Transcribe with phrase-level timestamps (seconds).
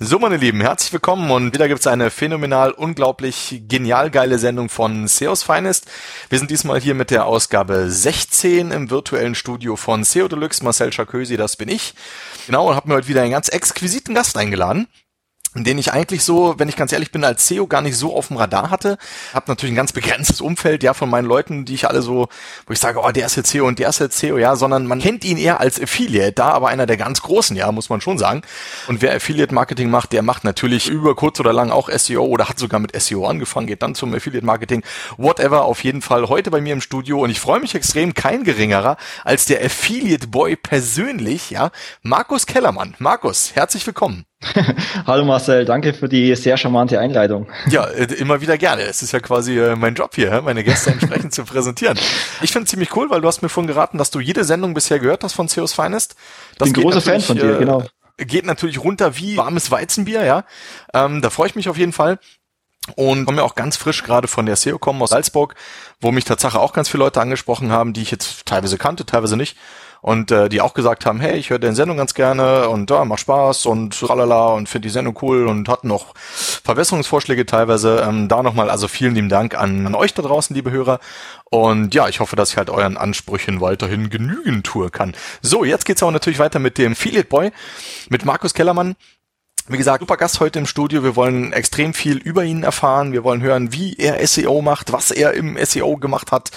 [0.00, 5.06] So, meine Lieben, herzlich willkommen und wieder gibt's eine phänomenal, unglaublich, genial geile Sendung von
[5.06, 5.86] SEOs Finest.
[6.28, 10.64] Wir sind diesmal hier mit der Ausgabe 16 im virtuellen Studio von SEO Deluxe.
[10.64, 11.94] Marcel Charkösi, das bin ich.
[12.46, 14.88] Genau, und habe mir heute wieder einen ganz exquisiten Gast eingeladen
[15.62, 18.28] den ich eigentlich so, wenn ich ganz ehrlich bin, als SEO gar nicht so auf
[18.28, 18.98] dem Radar hatte.
[19.32, 22.28] Hab natürlich ein ganz begrenztes Umfeld, ja, von meinen Leuten, die ich alle so,
[22.66, 24.86] wo ich sage, oh, der ist jetzt SEO und der ist jetzt SEO, ja, sondern
[24.86, 28.00] man kennt ihn eher als Affiliate, da aber einer der ganz großen, ja, muss man
[28.00, 28.42] schon sagen.
[28.88, 32.48] Und wer Affiliate Marketing macht, der macht natürlich über kurz oder lang auch SEO oder
[32.48, 34.82] hat sogar mit SEO angefangen, geht dann zum Affiliate Marketing,
[35.16, 38.42] whatever, auf jeden Fall heute bei mir im Studio und ich freue mich extrem, kein
[38.42, 41.70] geringerer als der Affiliate Boy persönlich, ja,
[42.02, 42.94] Markus Kellermann.
[42.98, 44.24] Markus, herzlich willkommen.
[45.06, 47.48] Hallo Marcel, danke für die sehr charmante Einleitung.
[47.68, 48.82] Ja, äh, immer wieder gerne.
[48.82, 51.98] Es ist ja quasi äh, mein Job hier, meine Gäste entsprechend zu präsentieren.
[52.42, 54.74] Ich finde es ziemlich cool, weil du hast mir vorhin geraten, dass du jede Sendung
[54.74, 56.16] bisher gehört hast von CEOs Finest.
[56.58, 57.84] Das Bin großer Fan von dir, genau.
[58.16, 60.44] Äh, geht natürlich runter wie warmes Weizenbier, ja.
[60.92, 62.18] Ähm, da freue ich mich auf jeden Fall.
[62.96, 65.54] Und komme ja auch ganz frisch gerade von der SEO-Com aus Salzburg,
[66.00, 69.38] wo mich tatsächlich auch ganz viele Leute angesprochen haben, die ich jetzt teilweise kannte, teilweise
[69.38, 69.56] nicht
[70.04, 72.96] und äh, die auch gesagt haben, hey, ich höre den Sendung ganz gerne und da
[72.96, 78.04] ja, macht Spaß und tralala und finde die Sendung cool und hatten noch Verbesserungsvorschläge teilweise.
[78.06, 81.00] Ähm, da nochmal also vielen lieben Dank an, an euch da draußen, liebe Hörer.
[81.46, 85.14] Und ja, ich hoffe, dass ich halt euren Ansprüchen weiterhin genügen tue kann.
[85.40, 87.50] So, jetzt geht's auch natürlich weiter mit dem Affiliate Boy,
[88.10, 88.96] mit Markus Kellermann.
[89.66, 91.02] Wie gesagt, super Gast heute im Studio.
[91.02, 93.12] Wir wollen extrem viel über ihn erfahren.
[93.12, 96.50] Wir wollen hören, wie er SEO macht, was er im SEO gemacht hat,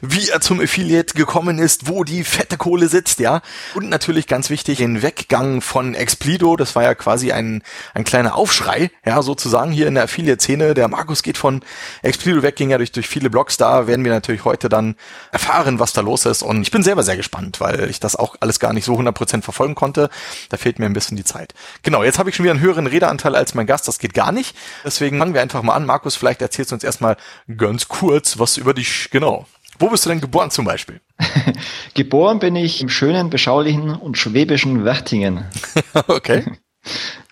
[0.00, 3.42] wie er zum Affiliate gekommen ist, wo die fette Kohle sitzt, ja.
[3.74, 6.56] Und natürlich ganz wichtig, den Weggang von Explido.
[6.56, 10.72] Das war ja quasi ein, ein kleiner Aufschrei, ja, sozusagen hier in der Affiliate-Szene.
[10.72, 11.60] Der Markus geht von
[12.00, 13.58] Explido weg, ging ja durch, durch viele Blogs.
[13.58, 14.96] Da werden wir natürlich heute dann
[15.30, 16.40] erfahren, was da los ist.
[16.40, 19.42] Und ich bin selber sehr gespannt, weil ich das auch alles gar nicht so 100%
[19.42, 20.08] verfolgen konnte.
[20.48, 21.52] Da fehlt mir ein bisschen die Zeit.
[21.82, 24.30] Genau, jetzt habe ich schon wieder einen höheren Redeanteil als mein Gast, das geht gar
[24.30, 24.56] nicht.
[24.84, 25.84] Deswegen fangen wir einfach mal an.
[25.84, 27.16] Markus, vielleicht erzählst du uns erstmal
[27.56, 29.46] ganz kurz was über dich, genau.
[29.78, 31.00] Wo bist du denn geboren zum Beispiel?
[31.94, 35.44] geboren bin ich im schönen, beschaulichen und schwäbischen Wertingen.
[36.06, 36.44] okay.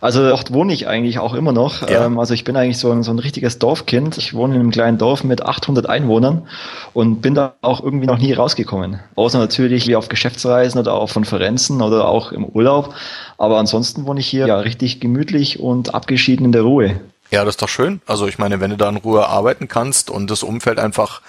[0.00, 1.88] Also dort wohne ich eigentlich auch immer noch.
[1.88, 2.06] Ja.
[2.06, 4.16] Ähm, also ich bin eigentlich so ein, so ein richtiges Dorfkind.
[4.18, 6.46] Ich wohne in einem kleinen Dorf mit 800 Einwohnern
[6.94, 9.00] und bin da auch irgendwie noch nie rausgekommen.
[9.16, 12.94] Außer natürlich wie auf Geschäftsreisen oder auf Konferenzen oder auch im Urlaub.
[13.38, 17.00] Aber ansonsten wohne ich hier ja richtig gemütlich und abgeschieden in der Ruhe.
[17.30, 18.00] Ja, das ist doch schön.
[18.06, 21.20] Also ich meine, wenn du da in Ruhe arbeiten kannst und das Umfeld einfach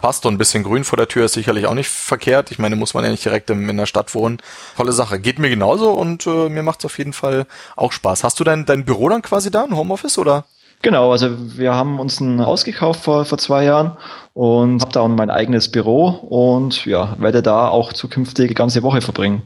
[0.00, 2.50] passt und ein bisschen Grün vor der Tür ist sicherlich auch nicht verkehrt.
[2.50, 4.38] Ich meine, muss man ja nicht direkt in, in der Stadt wohnen.
[4.76, 5.18] Tolle Sache.
[5.20, 8.24] Geht mir genauso und äh, mir macht es auf jeden Fall auch Spaß.
[8.24, 10.44] Hast du dein, dein Büro dann quasi da, ein Homeoffice oder?
[10.82, 13.96] Genau, also wir haben uns ein Haus gekauft vor, vor zwei Jahren
[14.32, 18.82] und habe da auch mein eigenes Büro und ja, werde da auch zukünftig die ganze
[18.84, 19.42] Woche verbringen.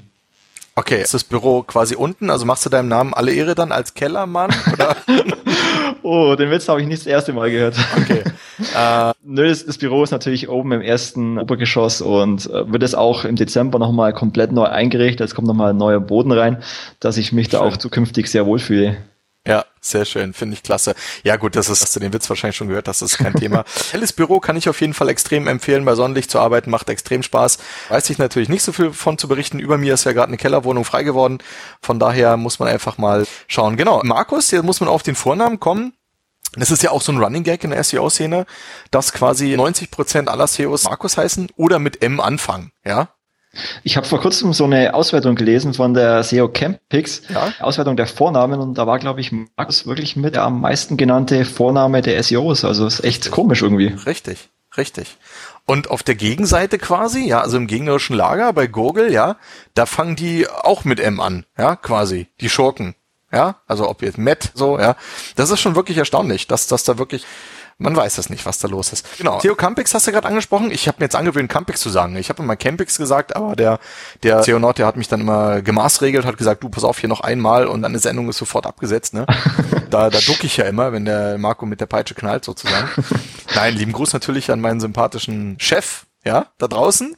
[0.74, 2.30] Okay, ist das Büro quasi unten?
[2.30, 4.50] Also machst du deinem Namen alle Ehre dann als Kellermann?
[4.72, 4.96] Oder?
[6.02, 7.76] oh, den Witz habe ich nicht das erste Mal gehört.
[7.96, 8.22] Okay.
[8.76, 12.94] Äh, Nö, das, das, Büro ist natürlich oben im ersten Obergeschoss und äh, wird es
[12.94, 15.26] auch im Dezember nochmal komplett neu eingerichtet.
[15.26, 16.62] Es kommt nochmal ein neuer Boden rein,
[17.00, 17.58] dass ich mich Schön.
[17.58, 18.98] da auch zukünftig sehr wohlfühle.
[19.44, 20.94] Ja, sehr schön, finde ich klasse.
[21.24, 23.64] Ja gut, das ist, hast du den Witz wahrscheinlich schon gehört, das ist kein Thema.
[23.90, 27.24] Helles Büro kann ich auf jeden Fall extrem empfehlen, bei Sonnenlicht zu arbeiten, macht extrem
[27.24, 27.58] Spaß.
[27.88, 29.58] Weiß ich natürlich nicht so viel von zu berichten.
[29.58, 31.38] Über mir ist ja gerade eine Kellerwohnung frei geworden.
[31.80, 33.76] Von daher muss man einfach mal schauen.
[33.76, 35.92] Genau, Markus, hier muss man auf den Vornamen kommen.
[36.54, 38.46] Das ist ja auch so ein Running Gag in der SEO-Szene,
[38.92, 43.08] dass quasi 90 Prozent aller SEOs Markus heißen oder mit M anfangen, ja?
[43.82, 47.52] Ich habe vor kurzem so eine Auswertung gelesen von der SEO Campix, ja?
[47.60, 51.44] Auswertung der Vornamen und da war, glaube ich, Markus wirklich mit der am meisten genannte
[51.44, 52.64] Vorname der SEOs.
[52.64, 53.32] Also ist echt richtig.
[53.32, 53.94] komisch irgendwie.
[54.06, 55.18] Richtig, richtig.
[55.66, 59.36] Und auf der Gegenseite quasi, ja, also im gegnerischen Lager bei Google, ja,
[59.74, 62.94] da fangen die auch mit M an, ja, quasi, die Schurken.
[63.32, 64.96] Ja, also ob jetzt Matt so, ja.
[65.36, 67.24] Das ist schon wirklich erstaunlich, dass, dass da wirklich
[67.78, 69.06] man weiß es nicht, was da los ist.
[69.18, 69.38] Genau.
[69.38, 70.70] Theo Campix hast du gerade angesprochen.
[70.70, 72.16] Ich habe mir jetzt angewöhnt, Campix zu sagen.
[72.16, 73.78] Ich habe immer Campix gesagt, aber der,
[74.22, 77.08] der Theo Nord, der hat mich dann immer gemaßregelt, hat gesagt, du, pass auf, hier
[77.08, 79.14] noch einmal und dann eine Sendung ist sofort abgesetzt.
[79.14, 79.26] Ne?
[79.90, 82.88] da da duck ich ja immer, wenn der Marco mit der Peitsche knallt sozusagen.
[83.54, 87.16] Nein, lieben Gruß natürlich an meinen sympathischen Chef, ja, da draußen.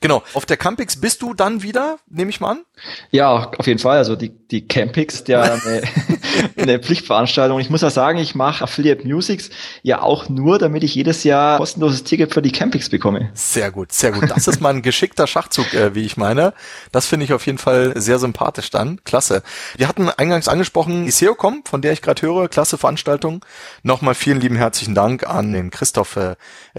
[0.00, 0.22] Genau.
[0.34, 2.64] Auf der Campix bist du dann wieder, nehme ich mal an?
[3.10, 3.98] Ja, auf jeden Fall.
[3.98, 5.82] Also die, die Campix, der eine,
[6.56, 7.58] eine Pflichtveranstaltung.
[7.60, 9.50] Ich muss ja sagen, ich mache Affiliate Musics
[9.82, 13.30] ja auch nur, damit ich jedes Jahr kostenloses Ticket für die Campix bekomme.
[13.34, 14.30] Sehr gut, sehr gut.
[14.30, 16.52] Das ist mal ein geschickter Schachzug, äh, wie ich meine.
[16.92, 19.00] Das finde ich auf jeden Fall sehr sympathisch dann.
[19.04, 19.42] Klasse.
[19.76, 23.44] Wir hatten eingangs angesprochen, die SEOCom, von der ich gerade höre, klasse Veranstaltung.
[23.82, 26.36] Nochmal vielen lieben herzlichen Dank an den Christoph äh,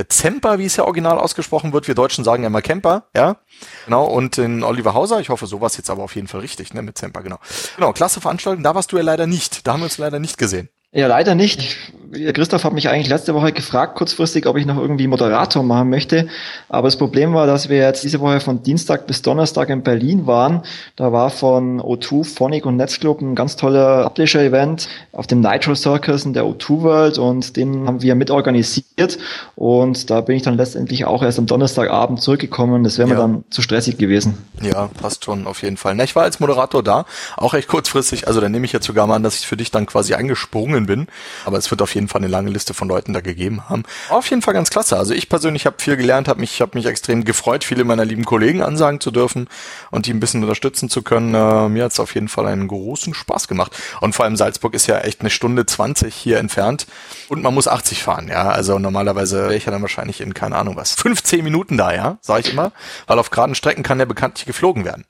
[0.08, 1.88] Zemper, wie es ja original ausgesprochen wird.
[1.88, 3.38] Wir Deutschen sagen ja immer Campix Zemper, ja.
[3.86, 6.82] Genau, und den Oliver Hauser, ich hoffe, sowas jetzt aber auf jeden Fall richtig, ne,
[6.82, 7.40] mit Zemper, genau.
[7.76, 10.38] Genau, klasse Veranstaltung, da warst du ja leider nicht, da haben wir uns leider nicht
[10.38, 10.70] gesehen.
[10.92, 11.76] Ja, leider nicht.
[12.12, 16.28] Christoph hat mich eigentlich letzte Woche gefragt, kurzfristig, ob ich noch irgendwie Moderator machen möchte.
[16.70, 20.28] Aber das Problem war, dass wir jetzt diese Woche von Dienstag bis Donnerstag in Berlin
[20.28, 20.64] waren.
[20.96, 26.26] Da war von O2, Phonic und Netzclub ein ganz toller Publisher-Event auf dem Nitro Circus
[26.26, 29.18] in der O2 World und den haben wir mitorganisiert.
[29.56, 32.84] Und da bin ich dann letztendlich auch erst am Donnerstagabend zurückgekommen.
[32.84, 33.16] Das wäre ja.
[33.16, 34.38] mir dann zu stressig gewesen.
[34.62, 35.96] Ja, passt schon auf jeden Fall.
[35.96, 37.06] Na, ich war als Moderator da,
[37.36, 38.28] auch recht kurzfristig.
[38.28, 40.86] Also da nehme ich jetzt sogar mal an, dass ich für dich dann quasi eingesprungen
[40.86, 41.08] bin.
[41.46, 43.84] Aber es wird auf jeden Fall eine lange Liste von Leuten da gegeben haben.
[44.10, 44.98] Auf jeden Fall ganz klasse.
[44.98, 48.26] Also ich persönlich habe viel gelernt, habe mich, hab mich extrem gefreut, viele meiner lieben
[48.26, 49.48] Kollegen ansagen zu dürfen
[49.90, 51.34] und die ein bisschen unterstützen zu können.
[51.34, 53.76] Äh, mir hat es auf jeden Fall einen großen Spaß gemacht.
[54.02, 56.86] Und vor allem Salzburg ist ja echt eine Stunde 20 hier entfernt
[57.30, 58.50] und man muss 80 fahren, ja.
[58.50, 62.18] Also normalerweise wäre ich ja dann wahrscheinlich in, keine Ahnung was, 15 Minuten da, ja,
[62.22, 62.72] sage ich immer.
[63.08, 65.06] Weil auf geraden Strecken kann ja bekanntlich geflogen werden.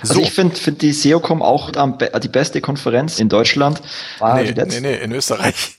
[0.00, 0.20] Also so.
[0.20, 3.82] Also ich finde find die SEOCom auch die beste Konferenz in Deutschland.
[4.18, 5.76] War nee, nee, nee, in Österreich.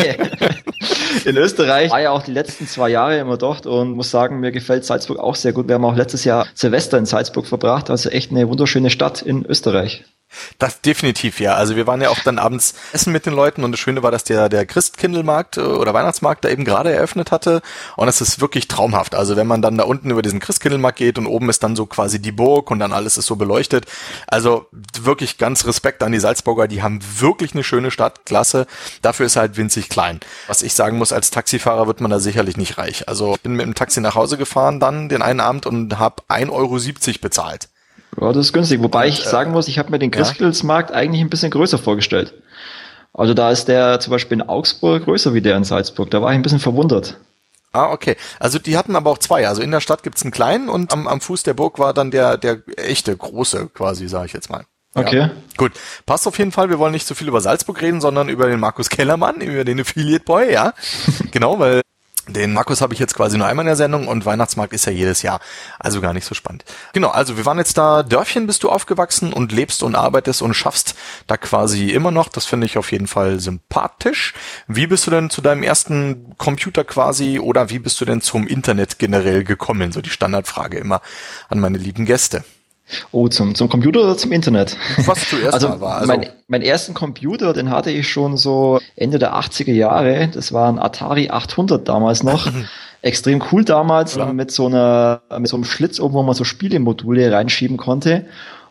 [1.24, 4.52] in Österreich war ja auch die letzten zwei Jahre immer dort und muss sagen, mir
[4.52, 5.68] gefällt Salzburg auch sehr gut.
[5.68, 9.44] Wir haben auch letztes Jahr Silvester in Salzburg verbracht, also echt eine wunderschöne Stadt in
[9.44, 10.04] Österreich.
[10.58, 11.54] Das definitiv, ja.
[11.54, 14.10] Also wir waren ja auch dann abends essen mit den Leuten und das Schöne war,
[14.10, 17.62] dass der, der Christkindlmarkt äh, oder Weihnachtsmarkt da eben gerade eröffnet hatte
[17.96, 19.14] und es ist wirklich traumhaft.
[19.14, 21.86] Also wenn man dann da unten über diesen Christkindlmarkt geht und oben ist dann so
[21.86, 23.86] quasi die Burg und dann alles ist so beleuchtet.
[24.26, 24.66] Also
[25.00, 28.66] wirklich ganz Respekt an die Salzburger, die haben wirklich eine schöne Stadt, klasse.
[29.02, 30.20] Dafür ist halt winzig klein.
[30.46, 33.08] Was ich sagen muss, als Taxifahrer wird man da sicherlich nicht reich.
[33.08, 36.22] Also ich bin mit dem Taxi nach Hause gefahren dann den einen Abend und habe
[36.28, 36.78] 1,70 Euro
[37.20, 37.69] bezahlt.
[38.18, 38.82] Ja, das ist günstig.
[38.82, 40.96] Wobei und, ich sagen muss, ich habe mir den Christkindlesmarkt ja?
[40.96, 42.34] eigentlich ein bisschen größer vorgestellt.
[43.12, 46.10] Also da ist der zum Beispiel in Augsburg größer wie der in Salzburg.
[46.10, 47.18] Da war ich ein bisschen verwundert.
[47.72, 48.16] Ah, okay.
[48.38, 49.46] Also die hatten aber auch zwei.
[49.46, 52.10] Also in der Stadt gibt's einen kleinen und am, am Fuß der Burg war dann
[52.10, 54.64] der, der echte große quasi, sage ich jetzt mal.
[54.94, 55.18] Okay.
[55.18, 55.30] Ja.
[55.56, 55.72] Gut.
[56.04, 56.68] Passt auf jeden Fall.
[56.68, 59.80] Wir wollen nicht so viel über Salzburg reden, sondern über den Markus Kellermann, über den
[59.80, 60.72] Affiliate Boy, ja.
[61.30, 61.82] genau, weil
[62.30, 64.92] den Markus habe ich jetzt quasi nur einmal in der Sendung und Weihnachtsmarkt ist ja
[64.92, 65.40] jedes Jahr,
[65.78, 66.64] also gar nicht so spannend.
[66.92, 70.54] Genau, also wir waren jetzt da, Dörfchen bist du aufgewachsen und lebst und arbeitest und
[70.54, 70.94] schaffst
[71.26, 72.28] da quasi immer noch.
[72.28, 74.34] Das finde ich auf jeden Fall sympathisch.
[74.66, 78.46] Wie bist du denn zu deinem ersten Computer quasi oder wie bist du denn zum
[78.46, 79.92] Internet generell gekommen?
[79.92, 81.00] So die Standardfrage immer
[81.48, 82.44] an meine lieben Gäste.
[83.12, 84.76] Oh, zum, zum Computer oder zum Internet?
[85.06, 85.98] Was zuerst also, war.
[85.98, 90.28] Also mein, mein ersten Computer, den hatte ich schon so Ende der 80er Jahre.
[90.32, 92.46] Das war ein Atari 800 damals noch.
[93.02, 94.30] Extrem cool damals, ja.
[94.30, 98.26] mit so einer, mit so einem Schlitz oben, wo man so Spielemodule reinschieben konnte.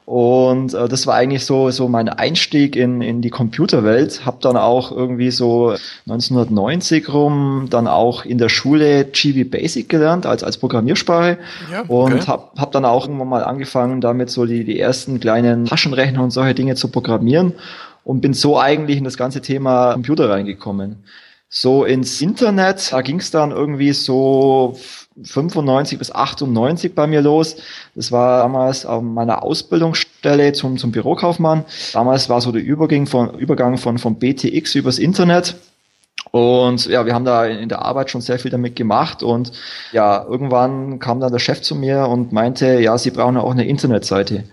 [0.09, 4.25] Und äh, das war eigentlich so so mein Einstieg in, in die Computerwelt.
[4.25, 5.75] Hab dann auch irgendwie so
[6.07, 11.38] 1990 rum dann auch in der Schule GB Basic gelernt als als Programmiersprache
[11.71, 11.94] ja, okay.
[11.94, 16.23] und hab hab dann auch irgendwann mal angefangen damit so die die ersten kleinen Taschenrechner
[16.23, 17.53] und solche Dinge zu programmieren
[18.03, 21.03] und bin so eigentlich in das ganze Thema Computer reingekommen.
[21.51, 24.78] So ins Internet, da ging es dann irgendwie so
[25.24, 27.56] 95 bis 98 bei mir los.
[27.96, 31.66] Das war damals auf meiner Ausbildungsstelle zum, zum Bürokaufmann.
[31.94, 35.56] Damals war so der Übergang von, Übergang von, von BTX übers Internet.
[36.31, 39.52] Und ja, wir haben da in der Arbeit schon sehr viel damit gemacht und
[39.92, 43.66] ja, irgendwann kam dann der Chef zu mir und meinte, ja, Sie brauchen auch eine
[43.66, 44.44] Internetseite.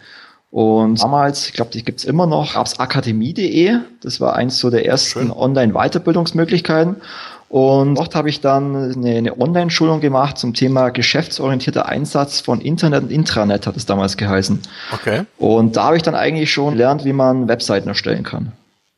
[0.56, 3.76] Und damals, ich glaube, die gibt's immer noch, gab's akademie.de.
[4.00, 6.96] Das war eins so der ersten Online-Weiterbildungsmöglichkeiten.
[7.50, 13.02] Und dort habe ich dann eine, eine Online-Schulung gemacht zum Thema geschäftsorientierter Einsatz von Internet
[13.02, 14.62] und Intranet, hat es damals geheißen.
[14.94, 15.24] Okay.
[15.36, 18.52] Und da habe ich dann eigentlich schon gelernt, wie man Webseiten erstellen kann.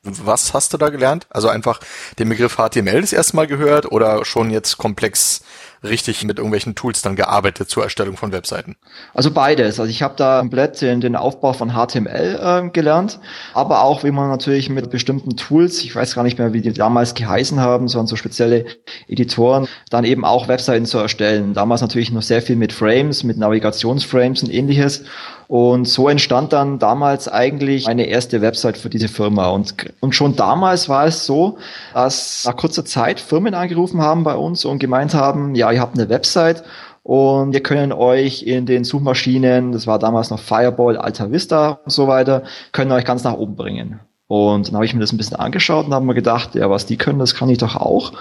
[0.05, 1.27] Was hast du da gelernt?
[1.29, 1.81] Also einfach
[2.21, 5.43] den Begriff HTML das erste Mal gehört oder schon jetzt komplex
[5.83, 8.77] richtig mit irgendwelchen Tools dann gearbeitet zur Erstellung von Webseiten?
[9.15, 9.79] Also beides.
[9.81, 13.21] Also ich habe da komplett den, den Aufbau von HTML äh, gelernt,
[13.55, 16.73] aber auch wie man natürlich mit bestimmten Tools, ich weiß gar nicht mehr, wie die
[16.73, 18.67] damals geheißen haben, sondern so spezielle
[19.07, 21.55] Editoren, dann eben auch Webseiten zu erstellen.
[21.55, 25.05] Damals natürlich noch sehr viel mit Frames, mit Navigationsframes und ähnliches.
[25.49, 29.49] Und so entstand dann damals eigentlich meine erste Website für diese Firma.
[29.49, 31.57] Und, und schon damals war es so,
[31.95, 35.99] dass nach kurzer Zeit Firmen angerufen haben bei uns und gemeint haben, ja, ihr habt
[35.99, 36.65] eine Website
[37.03, 41.91] und wir können euch in den Suchmaschinen, das war damals noch Fireball, Alta Vista und
[41.91, 44.01] so weiter, können euch ganz nach oben bringen.
[44.27, 46.85] Und dann habe ich mir das ein bisschen angeschaut und habe mir gedacht, ja, was
[46.85, 48.13] die können, das kann ich doch auch.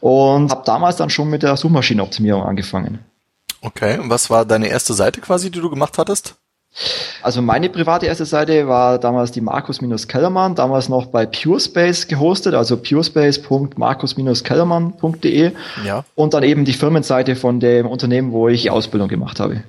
[0.00, 3.00] Und habe damals dann schon mit der Suchmaschinenoptimierung angefangen.
[3.60, 6.36] Okay, und was war deine erste Seite quasi, die du gemacht hattest?
[7.22, 12.76] Also meine private erste Seite war damals die Markus-Kellermann, damals noch bei PureSpace gehostet, also
[12.76, 15.52] purespace.markus-kellermann.de.
[15.84, 16.04] Ja.
[16.14, 19.62] Und dann eben die Firmenseite von dem Unternehmen, wo ich die Ausbildung gemacht habe.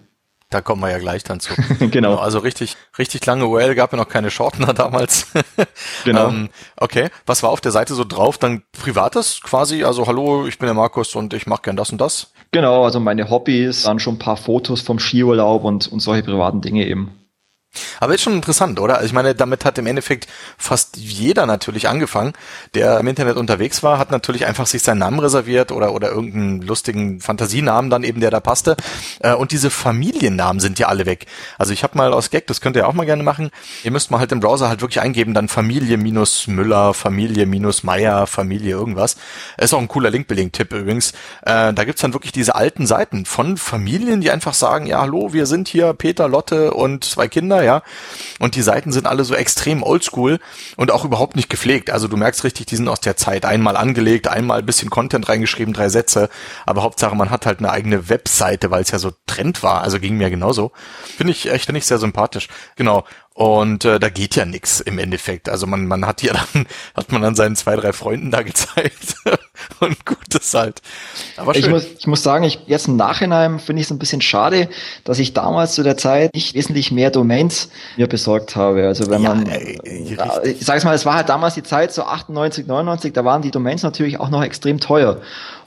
[0.51, 1.53] Da kommen wir ja gleich dann zu.
[1.79, 2.17] genau.
[2.17, 5.27] Also richtig, richtig lange URL gab ja noch keine Shortener damals.
[6.03, 6.27] genau.
[6.27, 7.09] ähm, okay.
[7.25, 8.37] Was war auf der Seite so drauf?
[8.37, 9.85] Dann privates quasi.
[9.85, 12.33] Also hallo, ich bin der Markus und ich mache gern das und das.
[12.51, 12.83] Genau.
[12.83, 16.85] Also meine Hobbys, dann schon ein paar Fotos vom Skiurlaub und, und solche privaten Dinge
[16.85, 17.20] eben.
[17.99, 18.95] Aber ist schon interessant, oder?
[18.95, 22.33] Also ich meine, damit hat im Endeffekt fast jeder natürlich angefangen,
[22.73, 26.61] der im Internet unterwegs war, hat natürlich einfach sich seinen Namen reserviert oder, oder irgendeinen
[26.61, 28.75] lustigen Fantasienamen dann eben, der da passte.
[29.19, 31.27] Äh, und diese Familiennamen sind ja alle weg.
[31.57, 33.51] Also ich habe mal aus Gag, das könnt ihr auch mal gerne machen,
[33.83, 37.83] ihr müsst mal halt im Browser halt wirklich eingeben, dann Familie minus Müller, Familie minus
[37.83, 39.15] Meier, Familie irgendwas.
[39.57, 41.11] Ist auch ein cooler Linkbuilding-Tipp übrigens.
[41.43, 45.31] Äh, da gibt's dann wirklich diese alten Seiten von Familien, die einfach sagen, ja hallo,
[45.31, 47.83] wir sind hier Peter, Lotte und zwei Kinder ja.
[48.39, 50.39] Und die Seiten sind alle so extrem oldschool
[50.77, 51.89] und auch überhaupt nicht gepflegt.
[51.89, 55.29] Also du merkst richtig, die sind aus der Zeit einmal angelegt, einmal ein bisschen Content
[55.29, 56.29] reingeschrieben, drei Sätze.
[56.65, 59.81] Aber Hauptsache, man hat halt eine eigene Webseite, weil es ja so Trend war.
[59.81, 60.71] Also ging mir genauso.
[61.17, 62.47] Finde ich echt, ich sehr sympathisch.
[62.75, 63.05] Genau.
[63.33, 65.47] Und äh, da geht ja nix im Endeffekt.
[65.47, 69.15] Also man, man hat ja dann, hat man dann seinen zwei, drei Freunden da gezeigt
[69.79, 70.81] und gut ist halt.
[71.37, 71.63] Aber schön.
[71.63, 74.69] Ich, muss, ich muss sagen, ich, jetzt im Nachhinein finde ich es ein bisschen schade,
[75.03, 78.87] dass ich damals zu der Zeit nicht wesentlich mehr Domains mir besorgt habe.
[78.87, 81.63] Also wenn ja, man, ey, äh, ich sage es mal, es war halt damals die
[81.63, 85.17] Zeit, so 98, 99, da waren die Domains natürlich auch noch extrem teuer.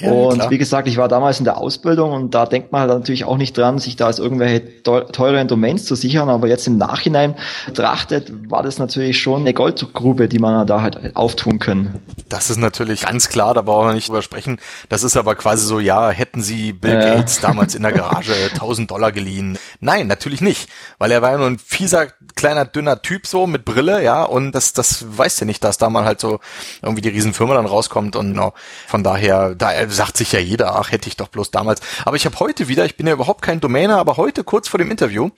[0.00, 0.50] Ja, und klar.
[0.50, 3.36] wie gesagt, ich war damals in der Ausbildung und da denkt man halt natürlich auch
[3.36, 7.34] nicht dran, sich da als irgendwelche teuren Domains zu sichern, aber jetzt im Nachhinein
[7.66, 12.00] betrachtet, war das natürlich schon eine Goldgrube, die man da halt auftun können.
[12.28, 14.58] Das ist natürlich ganz klar, da brauchen wir nicht drüber sprechen.
[14.88, 17.16] Das ist aber quasi so, ja, hätten Sie Bill äh.
[17.16, 19.58] Gates damals in der Garage 1000 Dollar geliehen?
[19.80, 23.64] Nein, natürlich nicht, weil er war ja nur ein fieser, kleiner, dünner Typ so mit
[23.64, 26.40] Brille, ja, und das, das weiß ja nicht, dass da mal halt so
[26.82, 28.54] irgendwie die Riesenfirma dann rauskommt und no,
[28.86, 31.80] von daher, da sagt sich ja jeder, ach, hätte ich doch bloß damals.
[32.04, 34.78] Aber ich habe heute wieder, ich bin ja überhaupt kein Domainer, aber heute kurz vor
[34.78, 35.30] dem Interview,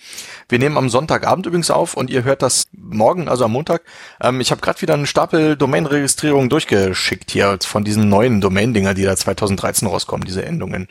[0.49, 3.83] wir nehmen am Sonntagabend übrigens auf und ihr hört das morgen, also am Montag.
[4.21, 9.03] Ähm, ich habe gerade wieder einen Stapel Domain-Registrierungen durchgeschickt hier von diesen neuen Domain-Dinger, die
[9.03, 10.89] da 2013 rauskommen, diese Endungen.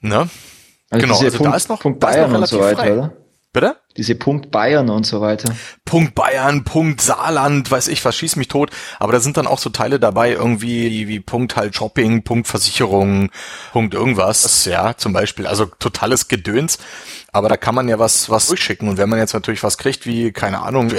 [0.00, 0.28] Ne?
[0.90, 2.92] Also genau, also Punkt, da ist noch, Punkt Bayern noch und so weiter, frei.
[2.92, 3.12] oder?
[3.52, 3.76] Bitte?
[3.96, 5.52] Diese Punkt Bayern und so weiter.
[5.84, 8.70] Punkt Bayern, Punkt Saarland, weiß ich was, schieß mich tot.
[9.00, 13.30] Aber da sind dann auch so Teile dabei, irgendwie wie Punkt halt Shopping, Punkt Versicherung,
[13.72, 14.64] Punkt irgendwas.
[14.64, 15.48] Ja, zum Beispiel.
[15.48, 16.78] Also totales Gedöns.
[17.32, 18.88] Aber da kann man ja was, was durchschicken.
[18.88, 20.90] Und wenn man jetzt natürlich was kriegt wie, keine Ahnung,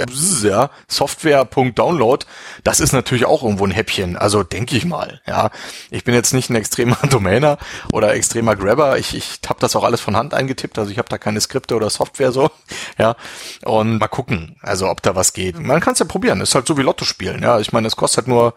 [0.42, 2.26] ja, Software.download,
[2.64, 4.16] das ist natürlich auch irgendwo ein Häppchen.
[4.16, 5.50] Also denke ich mal, ja.
[5.90, 7.58] Ich bin jetzt nicht ein extremer Domainer
[7.92, 8.98] oder extremer Grabber.
[8.98, 10.78] Ich, ich habe das auch alles von Hand eingetippt.
[10.78, 12.50] Also ich habe da keine Skripte oder Software so,
[12.98, 13.16] ja.
[13.64, 15.58] Und mal gucken, also ob da was geht.
[15.58, 16.40] Man kann es ja probieren.
[16.40, 17.60] Ist halt so wie Lotto spielen, ja.
[17.60, 18.54] Ich meine, es kostet halt nur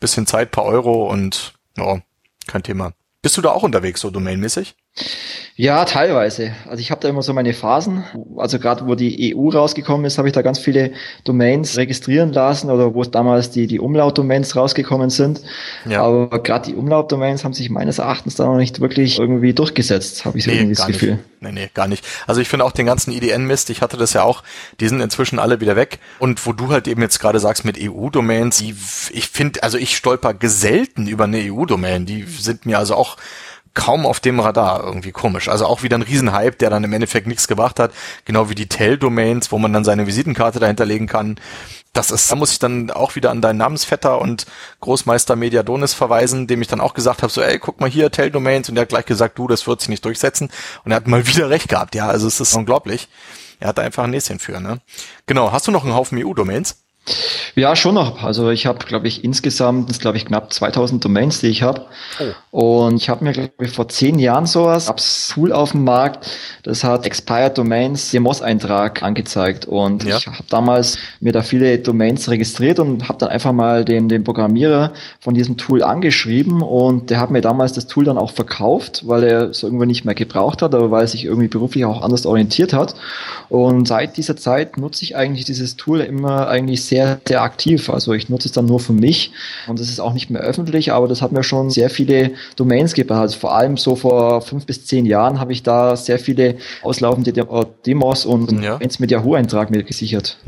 [0.00, 2.00] bisschen Zeit, paar Euro und, ja,
[2.46, 2.92] kein Thema.
[3.22, 4.76] Bist du da auch unterwegs, so domainmäßig?
[5.58, 6.52] Ja, teilweise.
[6.68, 8.04] Also ich habe da immer so meine Phasen.
[8.36, 10.92] Also gerade wo die EU rausgekommen ist, habe ich da ganz viele
[11.24, 15.40] Domains registrieren lassen oder wo es damals die, die Umlaut-Domains rausgekommen sind.
[15.88, 16.02] Ja.
[16.02, 20.36] Aber gerade die Umlaut-Domains haben sich meines Erachtens da noch nicht wirklich irgendwie durchgesetzt, habe
[20.36, 21.12] ich so nee, irgendwie das Gefühl.
[21.12, 21.24] Nicht.
[21.40, 22.04] Nee, nee, gar nicht.
[22.26, 24.42] Also ich finde auch den ganzen IDN-Mist, ich hatte das ja auch,
[24.80, 26.00] die sind inzwischen alle wieder weg.
[26.18, 30.34] Und wo du halt eben jetzt gerade sagst mit EU-Domains, ich finde, also ich stolper
[30.34, 32.04] geselten über eine EU-Domain.
[32.04, 33.16] Die sind mir also auch
[33.76, 35.48] kaum auf dem Radar irgendwie komisch.
[35.48, 37.92] Also auch wieder ein Riesenhype, der dann im Endeffekt nichts gebracht hat.
[38.24, 41.38] Genau wie die Tell-Domains, wo man dann seine Visitenkarte dahinter legen kann.
[41.92, 44.46] Das ist, da muss ich dann auch wieder an deinen Namensvetter und
[44.80, 48.68] Großmeister Mediadonis verweisen, dem ich dann auch gesagt habe, so, ey, guck mal hier, Tell-Domains.
[48.68, 50.50] Und er hat gleich gesagt, du, das wird sich nicht durchsetzen.
[50.84, 51.94] Und er hat mal wieder recht gehabt.
[51.94, 53.08] Ja, also es ist unglaublich.
[53.60, 54.80] Er hat da einfach ein Näschen für, ne?
[55.26, 55.52] Genau.
[55.52, 56.85] Hast du noch einen Haufen EU-Domains?
[57.54, 58.24] Ja, schon noch.
[58.24, 61.86] Also ich habe, glaube ich, insgesamt, glaube ich, knapp 2000 Domains, die ich habe.
[62.52, 62.84] Oh.
[62.84, 66.26] Und ich habe mir, glaube ich, vor zehn Jahren sowas, gab's Tool auf dem Markt,
[66.64, 69.66] das hat Expired Domains CMOS-Eintrag angezeigt.
[69.66, 70.16] Und ja.
[70.16, 74.24] ich habe damals mir da viele Domains registriert und habe dann einfach mal den, den
[74.24, 79.02] Programmierer von diesem Tool angeschrieben und der hat mir damals das Tool dann auch verkauft,
[79.06, 82.02] weil er es irgendwie nicht mehr gebraucht hat, aber weil er sich irgendwie beruflich auch
[82.02, 82.94] anders orientiert hat.
[83.48, 87.90] Und seit dieser Zeit nutze ich eigentlich dieses Tool immer eigentlich sehr sehr, sehr aktiv.
[87.90, 89.32] Also ich nutze es dann nur für mich
[89.66, 92.94] und es ist auch nicht mehr öffentlich, aber das hat mir schon sehr viele Domains
[92.94, 93.20] gebracht.
[93.20, 97.32] Also vor allem so vor fünf bis zehn Jahren habe ich da sehr viele auslaufende
[97.84, 98.78] Demos und ja.
[98.98, 100.38] mit Yahoo-Eintrag mir gesichert.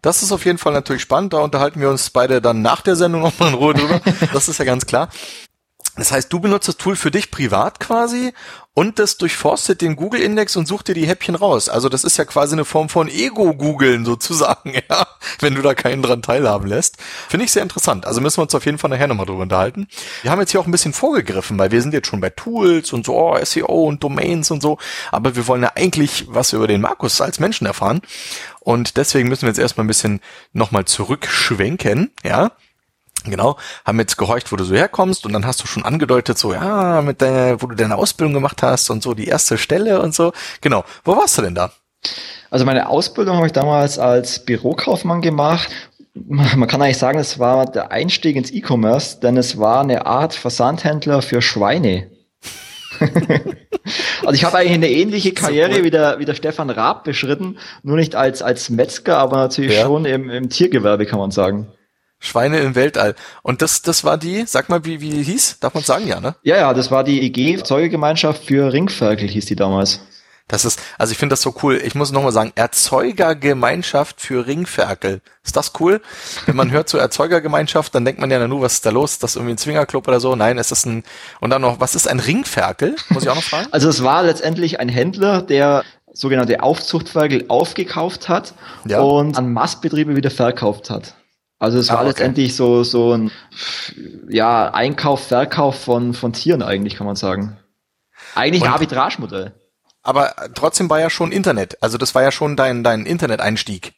[0.00, 1.34] Das ist auf jeden Fall natürlich spannend.
[1.34, 4.00] Da unterhalten wir uns beide dann nach der Sendung nochmal in Ruhe drüber.
[4.32, 5.10] das ist ja ganz klar.
[5.96, 8.32] Das heißt, du benutzt das Tool für dich privat quasi
[8.74, 11.68] und das durchforstet den Google-Index und sucht dir die Häppchen raus.
[11.68, 15.06] Also das ist ja quasi eine Form von Ego-Googeln sozusagen, ja,
[15.38, 16.96] wenn du da keinen dran teilhaben lässt.
[17.28, 18.06] Finde ich sehr interessant.
[18.06, 19.86] Also müssen wir uns auf jeden Fall nachher nochmal drüber unterhalten.
[20.22, 22.92] Wir haben jetzt hier auch ein bisschen vorgegriffen, weil wir sind jetzt schon bei Tools
[22.92, 24.78] und so, oh, SEO und Domains und so,
[25.12, 28.02] aber wir wollen ja eigentlich was über den Markus als Menschen erfahren.
[28.58, 30.20] Und deswegen müssen wir jetzt erstmal ein bisschen
[30.52, 32.50] nochmal zurückschwenken, ja.
[33.24, 36.52] Genau, haben jetzt gehorcht, wo du so herkommst und dann hast du schon angedeutet, so
[36.52, 40.14] ja, mit deiner, wo du deine Ausbildung gemacht hast und so die erste Stelle und
[40.14, 40.32] so.
[40.60, 41.72] Genau, wo warst du denn da?
[42.50, 45.70] Also meine Ausbildung habe ich damals als Bürokaufmann gemacht.
[46.14, 50.34] Man kann eigentlich sagen, es war der Einstieg ins E-Commerce, denn es war eine Art
[50.34, 52.10] Versandhändler für Schweine.
[53.00, 57.96] also ich habe eigentlich eine ähnliche Karriere wie, der, wie der Stefan Raab beschritten, nur
[57.96, 59.86] nicht als, als Metzger, aber natürlich ja.
[59.86, 61.72] schon im, im Tiergewerbe, kann man sagen.
[62.24, 63.14] Schweine im Weltall.
[63.42, 65.58] Und das, das war die, sag mal, wie, wie hieß?
[65.60, 66.34] Darf man sagen, ja, ne?
[66.42, 70.00] Ja, ja, das war die EG Zeugegemeinschaft für Ringferkel, hieß die damals.
[70.46, 71.80] Das ist, also ich finde das so cool.
[71.82, 75.22] Ich muss nochmal sagen, Erzeugergemeinschaft für Ringferkel.
[75.42, 76.02] Ist das cool?
[76.44, 79.12] Wenn man hört so Erzeugergemeinschaft, dann denkt man ja nur, was ist da los?
[79.12, 80.36] Ist das irgendwie ein Zwingerclub oder so?
[80.36, 81.02] Nein, es ist ein,
[81.40, 82.94] und dann noch, was ist ein Ringferkel?
[83.08, 83.68] Muss ich auch noch fragen?
[83.72, 88.54] Also es war letztendlich ein Händler, der sogenannte Aufzuchtferkel aufgekauft hat
[88.86, 89.00] ja.
[89.00, 91.14] und an Mastbetriebe wieder verkauft hat.
[91.64, 92.08] Also es ah, war okay.
[92.08, 93.30] letztendlich so, so ein
[94.28, 97.56] ja, Einkauf, Verkauf von, von Tieren eigentlich, kann man sagen.
[98.34, 99.54] Eigentlich ein Arbitragemodell.
[100.02, 101.82] Aber trotzdem war ja schon Internet.
[101.82, 103.94] Also das war ja schon dein, dein Internet-Einstieg.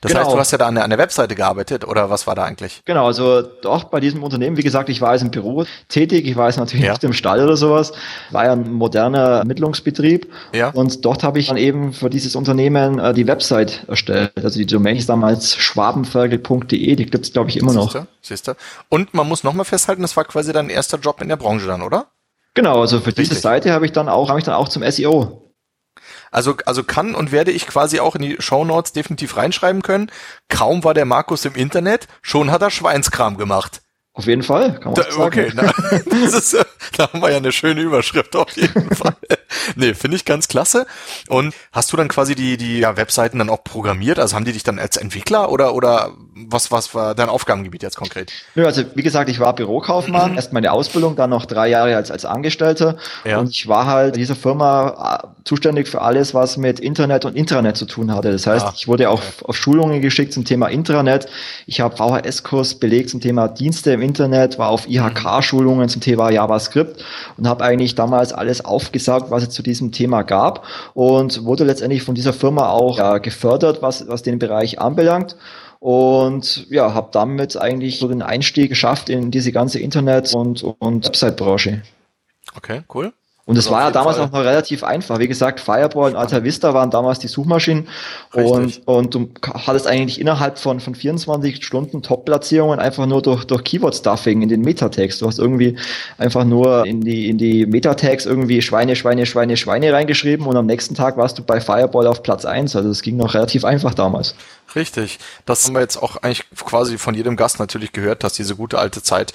[0.00, 0.24] Das genau.
[0.24, 2.44] heißt, du hast ja da an der, an der Webseite gearbeitet oder was war da
[2.44, 2.82] eigentlich?
[2.84, 6.36] Genau, also doch bei diesem Unternehmen, wie gesagt, ich war jetzt im Büro tätig, ich
[6.36, 6.92] war jetzt natürlich ja.
[6.92, 7.92] nicht im Stall oder sowas,
[8.30, 10.70] war ja ein moderner Ermittlungsbetrieb ja.
[10.70, 14.32] und dort habe ich dann eben für dieses Unternehmen äh, die Website erstellt.
[14.42, 17.92] Also die Domain ist damals schwabenferkel.de, die gibt's glaube ich immer noch.
[17.92, 18.56] Siehste, siehste.
[18.88, 21.82] Und man muss nochmal festhalten, das war quasi dein erster Job in der Branche dann,
[21.82, 22.06] oder?
[22.54, 23.30] Genau, also für Richtig.
[23.30, 25.43] diese Seite habe ich dann auch, habe ich dann auch zum SEO
[26.34, 30.10] also, also kann und werde ich quasi auch in die Show Notes definitiv reinschreiben können.
[30.48, 33.83] Kaum war der Markus im Internet, schon hat er Schweinskram gemacht.
[34.16, 35.22] Auf jeden Fall, kann man da, sagen.
[35.22, 35.72] Okay, na,
[36.22, 36.64] das ist, äh,
[36.96, 39.16] da haben wir ja eine schöne Überschrift auf jeden Fall.
[39.74, 40.86] nee, finde ich ganz klasse.
[41.28, 44.20] Und hast du dann quasi die, die ja, Webseiten dann auch programmiert?
[44.20, 47.96] Also haben die dich dann als Entwickler oder, oder was, was war dein Aufgabengebiet jetzt
[47.96, 48.30] konkret?
[48.54, 50.36] Nö, also wie gesagt, ich war Bürokaufmann, mhm.
[50.36, 52.98] erst meine Ausbildung, dann noch drei Jahre als, als Angestellter.
[53.24, 53.38] Ja.
[53.38, 57.34] Und ich war halt in dieser Firma äh, zuständig für alles, was mit Internet und
[57.34, 58.30] Intranet zu tun hatte.
[58.30, 61.26] Das heißt, ah, ich wurde auch auf Schulungen geschickt zum Thema Intranet.
[61.66, 67.04] Ich habe VHS-Kurs belegt zum Thema Dienste im Internet, war auf IHK-Schulungen zum Thema JavaScript
[67.36, 70.64] und habe eigentlich damals alles aufgesagt, was es zu diesem Thema gab
[70.94, 75.36] und wurde letztendlich von dieser Firma auch ja, gefördert, was, was den Bereich anbelangt
[75.80, 81.06] und ja, habe damit eigentlich so den Einstieg geschafft in diese ganze Internet- und, und
[81.06, 81.82] Website-Branche.
[82.56, 83.12] Okay, cool.
[83.46, 84.26] Und es also war ja damals Fall.
[84.26, 85.18] auch noch relativ einfach.
[85.18, 87.88] Wie gesagt, Fireball und Alta Vista waren damals die Suchmaschinen
[88.32, 93.62] und, und du hattest eigentlich innerhalb von, von 24 Stunden Top-Platzierungen einfach nur durch, durch
[93.62, 95.18] Keyword-Stuffing in den Meta-Tags.
[95.18, 95.76] Du hast irgendwie
[96.16, 100.64] einfach nur in die, in die Meta-Tags irgendwie Schweine, Schweine, Schweine, Schweine reingeschrieben und am
[100.64, 102.74] nächsten Tag warst du bei Fireball auf Platz eins.
[102.74, 104.34] Also es ging noch relativ einfach damals.
[104.74, 105.18] Richtig.
[105.44, 108.78] Das haben wir jetzt auch eigentlich quasi von jedem Gast natürlich gehört, dass diese gute
[108.78, 109.34] alte Zeit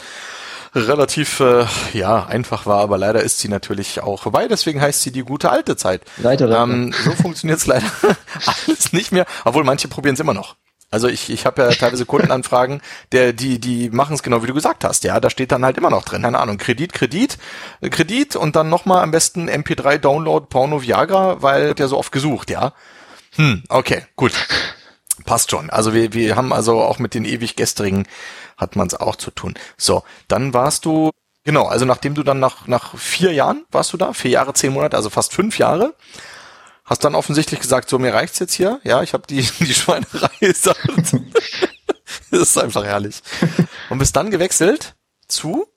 [0.76, 4.48] relativ äh, ja einfach war, aber leider ist sie natürlich auch vorbei.
[4.48, 6.02] Deswegen heißt sie die gute alte Zeit.
[6.18, 6.50] Leider.
[6.62, 7.88] Ähm, so funktioniert es leider
[8.46, 10.56] alles nicht mehr, obwohl manche probieren es immer noch.
[10.92, 14.56] Also ich, ich habe ja teilweise Kundenanfragen, der, die, die machen es genau wie du
[14.56, 15.04] gesagt hast.
[15.04, 17.38] Ja, da steht dann halt immer noch drin, keine Ahnung, Kredit, Kredit,
[17.92, 22.50] Kredit und dann nochmal am besten MP3 Download Porno Viagra, weil der so oft gesucht,
[22.50, 22.74] ja.
[23.36, 24.34] Hm, okay, gut.
[25.26, 25.70] Passt schon.
[25.70, 28.08] Also wir, wir haben also auch mit den ewig gestrigen
[28.60, 29.56] hat man es auch zu tun.
[29.78, 31.10] So, dann warst du,
[31.44, 34.74] genau, also nachdem du dann nach, nach vier Jahren warst du da, vier Jahre, zehn
[34.74, 35.96] Monate, also fast fünf Jahre,
[36.86, 40.30] hast dann offensichtlich gesagt, so mir reicht's jetzt hier, ja, ich habe die, die Schweinerei
[40.40, 41.16] gesagt.
[42.32, 43.22] das ist einfach herrlich.
[43.90, 44.96] Und bist dann gewechselt
[45.28, 45.68] zu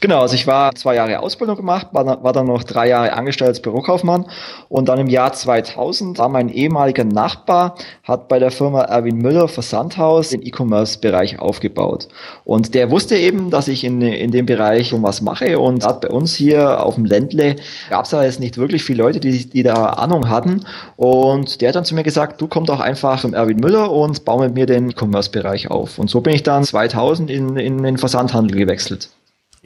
[0.00, 3.48] Genau, also ich war zwei Jahre Ausbildung gemacht, war, war dann noch drei Jahre angestellt
[3.48, 4.26] als Bürokaufmann
[4.68, 7.74] und dann im Jahr 2000 war mein ehemaliger Nachbar,
[8.04, 12.08] hat bei der Firma Erwin Müller Versandhaus den E-Commerce-Bereich aufgebaut.
[12.44, 16.00] Und der wusste eben, dass ich in, in dem Bereich schon was mache und hat
[16.00, 17.56] bei uns hier auf dem Ländle
[17.90, 20.64] gab es ja jetzt nicht wirklich viele Leute, die, die da Ahnung hatten
[20.96, 24.24] und der hat dann zu mir gesagt, du komm doch einfach zum Erwin Müller und
[24.24, 25.98] bau mit mir den E-Commerce-Bereich auf.
[25.98, 29.10] Und so bin ich dann 2000 in, in den Versandhandel gewechselt.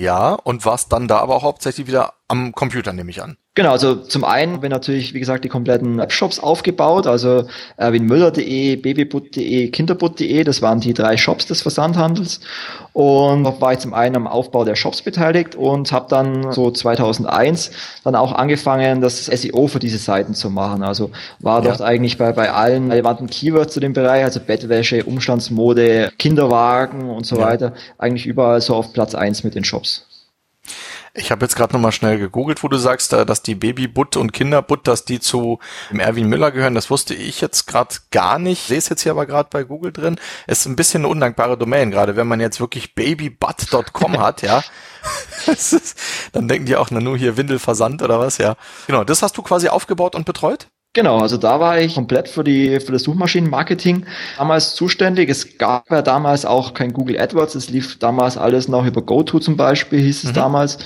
[0.00, 3.36] Ja, und warst dann da aber auch hauptsächlich wieder am Computer, nehme ich an.
[3.56, 8.76] Genau, also zum einen haben wir natürlich, wie gesagt, die kompletten Webshops aufgebaut, also erwinmüller.de,
[8.76, 12.40] babybutt.de, kinderbutt.de, das waren die drei Shops des Versandhandels.
[12.92, 17.72] Und war ich zum einen am Aufbau der Shops beteiligt und habe dann so 2001
[18.04, 20.84] dann auch angefangen, das SEO für diese Seiten zu machen.
[20.84, 21.10] Also
[21.40, 21.70] war ja.
[21.70, 27.26] dort eigentlich bei, bei allen relevanten Keywords zu dem Bereich, also Bettwäsche, Umstandsmode, Kinderwagen und
[27.26, 27.46] so ja.
[27.46, 30.06] weiter, eigentlich überall so auf Platz eins mit den Shops.
[31.12, 34.32] Ich habe jetzt gerade nochmal schnell gegoogelt, wo du sagst, äh, dass die Babybutt und
[34.32, 35.58] Kinderbutt, dass die zu
[35.96, 36.74] Erwin Müller gehören.
[36.74, 38.66] Das wusste ich jetzt gerade gar nicht.
[38.66, 40.16] Sehe es jetzt hier aber gerade bei Google drin.
[40.46, 44.62] Ist ein bisschen eine undankbare Domain, gerade wenn man jetzt wirklich babybutt.com hat, ja.
[45.46, 45.96] Ist,
[46.32, 48.56] dann denken die auch, na nur hier Windelversand oder was, ja.
[48.86, 50.68] Genau, das hast du quasi aufgebaut und betreut?
[50.92, 55.30] Genau, also da war ich komplett für die für das Suchmaschinenmarketing damals zuständig.
[55.30, 59.38] Es gab ja damals auch kein Google AdWords, es lief damals alles noch über GoTo
[59.38, 60.34] zum Beispiel, hieß es mhm.
[60.34, 60.78] damals.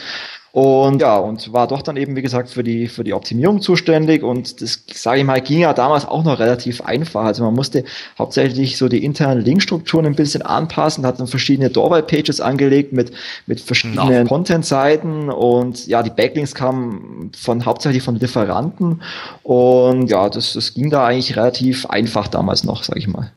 [0.54, 4.22] Und ja, und war doch dann eben, wie gesagt, für die, für die Optimierung zuständig.
[4.22, 7.24] Und das, sage ich mal, ging ja damals auch noch relativ einfach.
[7.24, 7.82] Also man musste
[8.16, 13.10] hauptsächlich so die internen Linkstrukturen ein bisschen anpassen, hat dann verschiedene Doorway-Pages angelegt mit,
[13.46, 14.28] mit verschiedenen no.
[14.28, 15.28] Content-Seiten.
[15.28, 19.02] Und ja, die Backlinks kamen von hauptsächlich von Lieferanten.
[19.42, 23.32] Und ja, das, das ging da eigentlich relativ einfach damals noch, sage ich mal.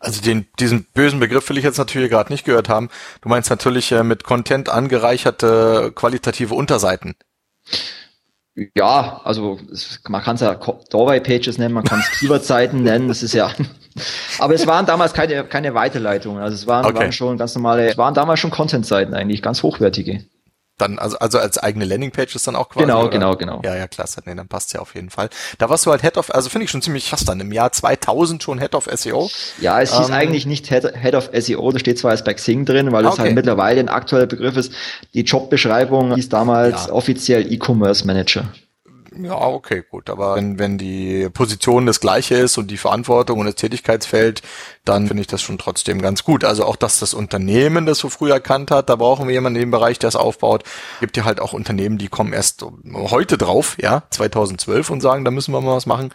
[0.00, 2.88] Also den, diesen bösen Begriff will ich jetzt natürlich gerade nicht gehört haben.
[3.20, 7.14] Du meinst natürlich äh, mit Content angereicherte qualitative Unterseiten.
[8.74, 9.58] Ja, also
[10.08, 13.52] man kann es ja Doorway-Pages nennen, man kann es Keyword-Seiten nennen, das ist ja.
[14.38, 16.96] Aber es waren damals keine, keine Weiterleitungen, also es waren, okay.
[16.96, 20.24] waren schon ganz normale, es waren damals schon Content-Seiten eigentlich, ganz hochwertige.
[20.78, 22.86] Dann, also, also als eigene Landingpages dann auch quasi.
[22.86, 23.10] Genau, oder?
[23.10, 23.60] genau, genau.
[23.64, 24.22] Ja, ja, klasse.
[24.24, 25.28] Nee, dann passt ja auf jeden Fall.
[25.58, 27.72] Da warst du halt Head of, also finde ich schon ziemlich krass dann im Jahr
[27.72, 29.28] 2000 schon Head of SEO.
[29.60, 32.32] Ja, es hieß ähm, eigentlich nicht Head, Head of SEO, da steht zwar als bei
[32.34, 33.22] Xing drin, weil es okay.
[33.22, 34.72] halt mittlerweile ein aktueller Begriff ist.
[35.14, 36.92] Die Jobbeschreibung hieß damals ja.
[36.92, 38.44] offiziell E-Commerce Manager.
[39.20, 40.10] Ja, okay, gut.
[40.10, 44.42] Aber wenn, wenn die Position das gleiche ist und die Verantwortung und das Tätigkeitsfeld,
[44.84, 46.44] dann finde ich das schon trotzdem ganz gut.
[46.44, 49.70] Also auch, dass das Unternehmen das so früh erkannt hat, da brauchen wir jemanden im
[49.70, 50.62] Bereich, der es aufbaut.
[51.00, 55.30] Gibt ja halt auch Unternehmen, die kommen erst heute drauf, ja, 2012 und sagen, da
[55.30, 56.10] müssen wir mal was machen.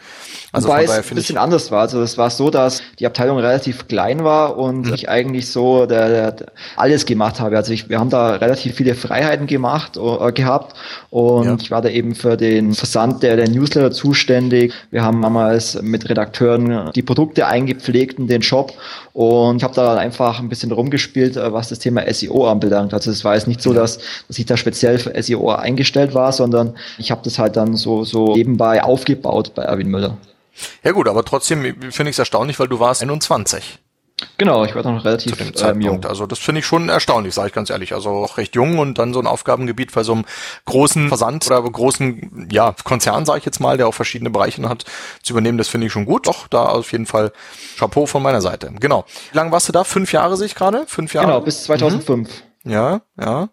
[0.52, 1.82] Also Wobei es ein bisschen anders war.
[1.82, 4.94] Also es war so, dass die Abteilung relativ klein war und mhm.
[4.94, 7.58] ich eigentlich so der, der, alles gemacht habe.
[7.58, 10.76] Also ich, wir haben da relativ viele Freiheiten gemacht äh, gehabt
[11.10, 11.58] und ja.
[11.60, 14.74] ich war da eben für den Versand der, der Newsletter zuständig.
[14.90, 18.74] Wir haben damals mit Redakteuren die Produkte eingepflegt in den Shop Shop
[19.14, 22.94] und ich habe da einfach ein bisschen rumgespielt, äh, was das Thema SEO anbelangt.
[22.94, 26.32] Also es war jetzt nicht so, dass, dass ich da speziell für SEO eingestellt war,
[26.32, 30.18] sondern ich habe das halt dann so, so nebenbei aufgebaut bei Erwin Müller.
[30.84, 33.80] Ja gut, aber trotzdem finde ich es erstaunlich, weil du warst 21.
[34.38, 35.86] Genau, ich war noch relativ zu dem ähm, Zeitpunkt.
[35.86, 36.06] jung.
[36.06, 37.94] Also das finde ich schon erstaunlich, sage ich ganz ehrlich.
[37.94, 40.26] Also auch recht jung und dann so ein Aufgabengebiet bei so einem
[40.66, 44.86] großen Versand oder großen ja, Konzern, sage ich jetzt mal, der auch verschiedene Bereiche hat,
[45.24, 46.28] zu übernehmen, das finde ich schon gut.
[46.28, 47.32] Doch, da auf jeden Fall
[47.78, 48.72] Chapeau von meiner Seite.
[48.80, 49.06] Genau.
[49.32, 49.84] Wie lange warst du da?
[49.84, 50.86] Fünf Jahre sehe ich gerade?
[50.88, 51.28] Fünf Jahre?
[51.28, 52.30] Genau, bis 2005.
[52.64, 52.72] Mhm.
[52.72, 53.50] Ja, ja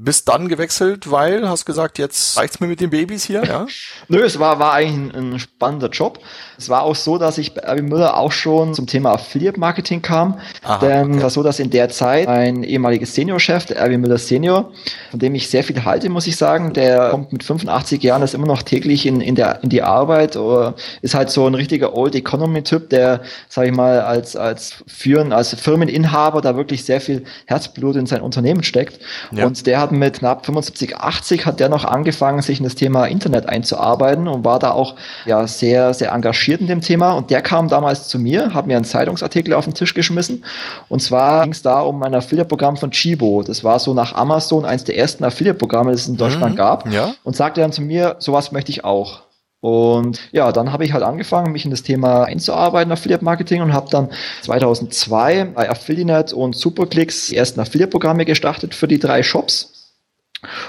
[0.00, 3.66] bist dann gewechselt, weil hast gesagt, jetzt reicht's mir mit den Babys hier, ja?
[4.08, 6.20] Nö, es war, war eigentlich ein, ein, spannender Job.
[6.56, 10.00] Es war auch so, dass ich bei Erwin Müller auch schon zum Thema Affiliate Marketing
[10.00, 10.38] kam.
[10.62, 11.16] Aha, denn okay.
[11.16, 14.70] es war so, dass in der Zeit ein ehemaliges Seniorchef, der Erwin Müller Senior,
[15.10, 18.34] von dem ich sehr viel halte, muss ich sagen, der kommt mit 85 Jahren, ist
[18.34, 21.96] immer noch täglich in, in, der, in die Arbeit, oder ist halt so ein richtiger
[21.96, 27.00] Old Economy Typ, der, sag ich mal, als, als führen, als Firmeninhaber da wirklich sehr
[27.00, 29.00] viel Herzblut in sein Unternehmen steckt.
[29.32, 29.44] Ja.
[29.44, 32.74] Und der hat hat mit knapp 75, 80 hat der noch angefangen, sich in das
[32.74, 34.94] Thema Internet einzuarbeiten und war da auch
[35.26, 37.12] ja sehr, sehr engagiert in dem Thema.
[37.12, 40.44] Und der kam damals zu mir, hat mir einen Zeitungsartikel auf den Tisch geschmissen.
[40.88, 43.42] Und zwar ging es da um ein Affiliate-Programm von Chibo.
[43.42, 46.92] Das war so nach Amazon eins der ersten Affiliate-Programme, das es in Deutschland mhm, gab.
[46.92, 47.14] Ja.
[47.24, 49.22] Und sagte dann zu mir, sowas möchte ich auch.
[49.60, 53.72] Und ja, dann habe ich halt angefangen, mich in das Thema einzuarbeiten, Affiliate Marketing, und
[53.72, 54.10] habe dann
[54.42, 59.77] 2002 bei Affiliate und Superclicks die ersten Affiliate-Programme gestartet für die drei Shops.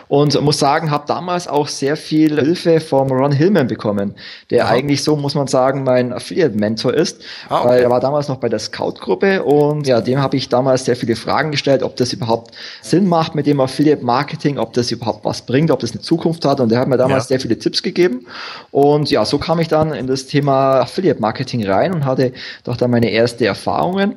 [0.07, 4.15] Und muss sagen, habe damals auch sehr viel Hilfe vom Ron Hillman bekommen,
[4.49, 4.67] der ja.
[4.67, 7.69] eigentlich so, muss man sagen, mein Affiliate-Mentor ist, ah, okay.
[7.69, 10.95] weil er war damals noch bei der Scout-Gruppe und ja, dem habe ich damals sehr
[10.95, 15.43] viele Fragen gestellt, ob das überhaupt Sinn macht mit dem Affiliate-Marketing, ob das überhaupt was
[15.43, 17.27] bringt, ob das eine Zukunft hat und der hat mir damals ja.
[17.29, 18.25] sehr viele Tipps gegeben
[18.71, 22.89] und ja, so kam ich dann in das Thema Affiliate-Marketing rein und hatte doch dann
[22.89, 24.15] meine erste Erfahrungen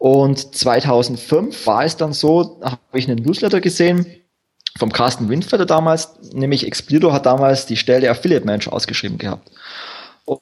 [0.00, 4.06] und 2005 war es dann so, habe ich einen Newsletter gesehen,
[4.80, 9.50] vom Carsten Windfelder damals, nämlich Explido hat damals die Stelle Affiliate Manager ausgeschrieben gehabt.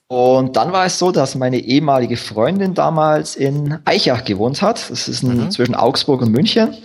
[0.09, 4.90] Und dann war es so, dass meine ehemalige Freundin damals in Eichach gewohnt hat.
[4.90, 5.51] Das ist mhm.
[5.51, 6.77] zwischen Augsburg und München.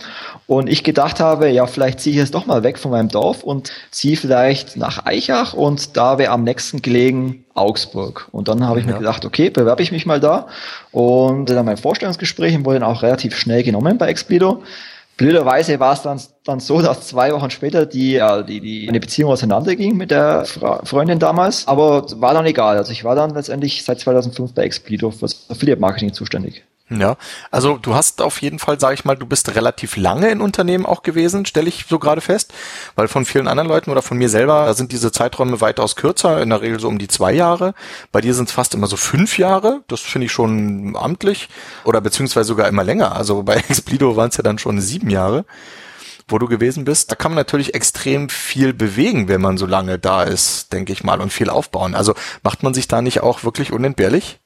[0.46, 3.42] Und ich gedacht habe, ja, vielleicht ziehe ich jetzt doch mal weg von meinem Dorf
[3.42, 8.28] und ziehe vielleicht nach Eichach und da wäre am nächsten gelegen Augsburg.
[8.32, 8.92] Und dann habe ich ja.
[8.92, 10.46] mir gedacht, okay, bewerbe ich mich mal da.
[10.90, 14.62] Und dann mein Vorstellungsgespräch wurde dann auch relativ schnell genommen bei Explido.
[15.16, 19.30] Blöderweise war es dann, dann so, dass zwei Wochen später die, die, die eine Beziehung
[19.30, 22.76] auseinanderging mit der Freundin damals, aber war dann egal.
[22.76, 26.64] Also ich war dann letztendlich seit 2005 bei Explido für das Affiliate Marketing zuständig.
[26.90, 27.16] Ja,
[27.50, 30.84] also du hast auf jeden Fall, sage ich mal, du bist relativ lange in Unternehmen
[30.84, 32.52] auch gewesen, stelle ich so gerade fest,
[32.94, 36.50] weil von vielen anderen Leuten oder von mir selber sind diese Zeiträume weitaus kürzer, in
[36.50, 37.72] der Regel so um die zwei Jahre.
[38.12, 41.48] Bei dir sind es fast immer so fünf Jahre, das finde ich schon amtlich
[41.84, 43.16] oder beziehungsweise sogar immer länger.
[43.16, 45.46] Also bei Explido waren es ja dann schon sieben Jahre
[46.26, 47.10] wo du gewesen bist.
[47.10, 51.04] Da kann man natürlich extrem viel bewegen, wenn man so lange da ist, denke ich
[51.04, 51.94] mal, und viel aufbauen.
[51.94, 54.40] Also macht man sich da nicht auch wirklich unentbehrlich?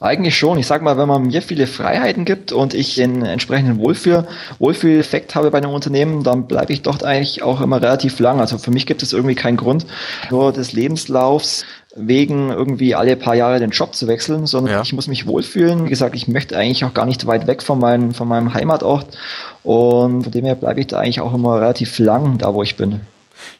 [0.00, 0.58] Eigentlich schon.
[0.58, 4.28] Ich sag mal, wenn man mir viele Freiheiten gibt und ich den entsprechenden Wohlfühl,
[4.60, 8.38] Wohlfühleffekt habe bei einem Unternehmen, dann bleibe ich dort eigentlich auch immer relativ lang.
[8.38, 9.86] Also für mich gibt es irgendwie keinen Grund,
[10.30, 11.64] nur des Lebenslaufs
[11.96, 14.82] wegen irgendwie alle paar Jahre den Job zu wechseln, sondern ja.
[14.82, 15.86] ich muss mich wohlfühlen.
[15.86, 19.18] Wie gesagt, ich möchte eigentlich auch gar nicht weit weg von meinem, von meinem Heimatort
[19.64, 22.76] und von dem her bleibe ich da eigentlich auch immer relativ lang da, wo ich
[22.76, 23.00] bin.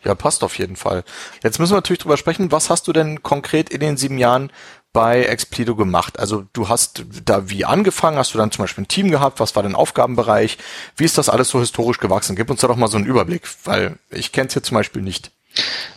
[0.04, 1.04] Ja, passt auf jeden Fall.
[1.42, 4.50] Jetzt müssen wir natürlich drüber sprechen, was hast du denn konkret in den sieben Jahren
[4.98, 6.18] bei Explido gemacht?
[6.18, 9.54] Also du hast da wie angefangen, hast du dann zum Beispiel ein Team gehabt, was
[9.54, 10.58] war dein Aufgabenbereich?
[10.96, 12.34] Wie ist das alles so historisch gewachsen?
[12.34, 15.02] Gib uns da doch mal so einen Überblick, weil ich kenne es hier zum Beispiel
[15.02, 15.30] nicht.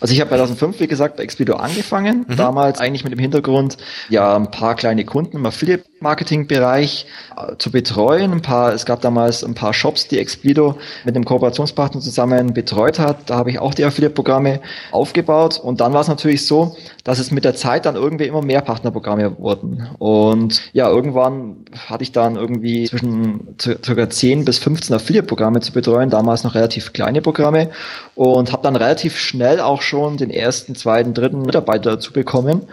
[0.02, 2.26] Also ich habe 2005, wie gesagt, bei Expedo angefangen.
[2.28, 2.36] Mhm.
[2.36, 3.78] Damals eigentlich mit dem Hintergrund,
[4.10, 7.06] ja, ein paar kleine Kunden im Affiliate-Marketing-Bereich
[7.38, 8.32] äh, zu betreuen.
[8.32, 12.98] Ein paar, es gab damals ein paar Shops, die Expedo mit einem Kooperationspartner zusammen betreut
[12.98, 13.30] hat.
[13.30, 14.62] Da habe ich auch die Affiliate-Programme
[14.92, 15.60] aufgebaut.
[15.60, 18.62] Und dann war es natürlich so, dass es mit der Zeit dann irgendwie immer mehr
[18.62, 19.88] Partnerprogramme wurden.
[20.00, 24.10] Und ja, irgendwann hatte ich dann irgendwie zwischen ca.
[24.10, 27.70] 10 bis 15 Affiliate-Programme zu betreuen, damals noch relativ kleine Programme
[28.16, 32.68] und habe dann relativ schnell auch schon den ersten, zweiten, dritten Mitarbeiter dazu bekommen.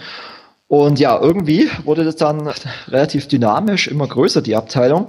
[0.69, 2.49] Und ja, irgendwie wurde das dann
[2.89, 5.09] relativ dynamisch, immer größer, die Abteilung.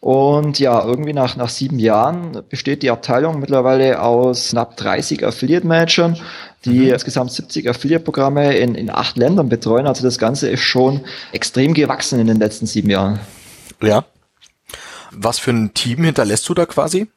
[0.00, 6.18] Und ja, irgendwie nach, nach sieben Jahren besteht die Abteilung mittlerweile aus knapp 30 Affiliate-Managern,
[6.66, 6.92] die mhm.
[6.92, 9.86] insgesamt 70 Affiliate-Programme in, in acht Ländern betreuen.
[9.86, 11.00] Also das Ganze ist schon
[11.32, 13.18] extrem gewachsen in den letzten sieben Jahren.
[13.82, 14.04] Ja.
[15.10, 17.08] Was für ein Team hinterlässt du da quasi?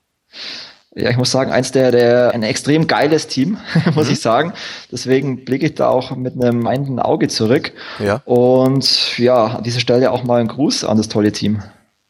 [0.98, 3.58] Ja, ich muss sagen, eins der, der ein extrem geiles Team,
[3.94, 4.14] muss mhm.
[4.14, 4.54] ich sagen.
[4.92, 7.72] Deswegen blicke ich da auch mit einem meinenden Auge zurück.
[8.00, 8.22] Ja.
[8.26, 11.62] Und ja, an dieser Stelle auch mal ein Gruß an das tolle Team.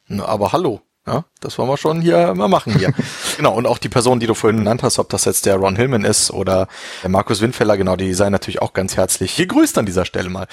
[0.08, 0.82] Na, aber hallo.
[1.06, 2.94] Ja, das wollen wir schon hier mal machen hier.
[3.38, 5.76] genau, und auch die Person, die du vorhin genannt hast, ob das jetzt der Ron
[5.76, 6.68] Hillman ist oder
[7.04, 10.48] der Markus Windfeller, genau, die seien natürlich auch ganz herzlich gegrüßt an dieser Stelle mal.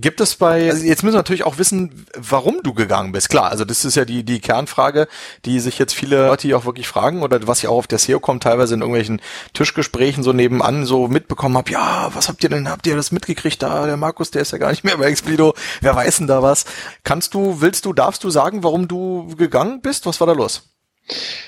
[0.00, 3.28] Gibt es bei, also jetzt müssen wir natürlich auch wissen, warum du gegangen bist.
[3.28, 5.08] Klar, also das ist ja die, die Kernfrage,
[5.44, 7.98] die sich jetzt viele Leute hier auch wirklich fragen oder was ich auch auf der
[7.98, 9.20] SEO kommt, teilweise in irgendwelchen
[9.52, 13.62] Tischgesprächen so nebenan so mitbekommen habe, ja, was habt ihr denn, habt ihr das mitgekriegt
[13.62, 16.42] da, der Markus, der ist ja gar nicht mehr bei Explido, wer weiß denn da
[16.42, 16.64] was?
[17.04, 20.06] Kannst du, willst du, darfst du sagen, warum du gegangen bist?
[20.06, 20.62] Was war da los?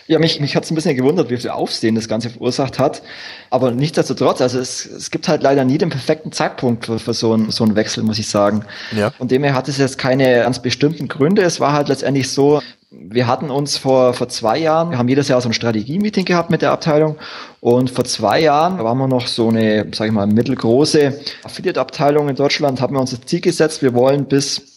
[0.08, 3.02] Ja, mich, mich hat es ein bisschen gewundert, wie viel Aufsehen das Ganze verursacht hat.
[3.50, 7.34] Aber nichtsdestotrotz, also es, es gibt halt leider nie den perfekten Zeitpunkt für, für so,
[7.34, 8.64] ein, so einen Wechsel, muss ich sagen.
[8.96, 9.10] Ja.
[9.10, 11.42] Von dem her hat es jetzt keine ganz bestimmten Gründe.
[11.42, 15.28] Es war halt letztendlich so, wir hatten uns vor, vor zwei Jahren, wir haben jedes
[15.28, 17.16] Jahr so ein Strategie-Meeting gehabt mit der Abteilung
[17.60, 22.36] und vor zwei Jahren waren wir noch so eine, sage ich mal, mittelgroße Affiliate-Abteilung in
[22.36, 24.71] Deutschland, haben wir uns das Ziel gesetzt, wir wollen bis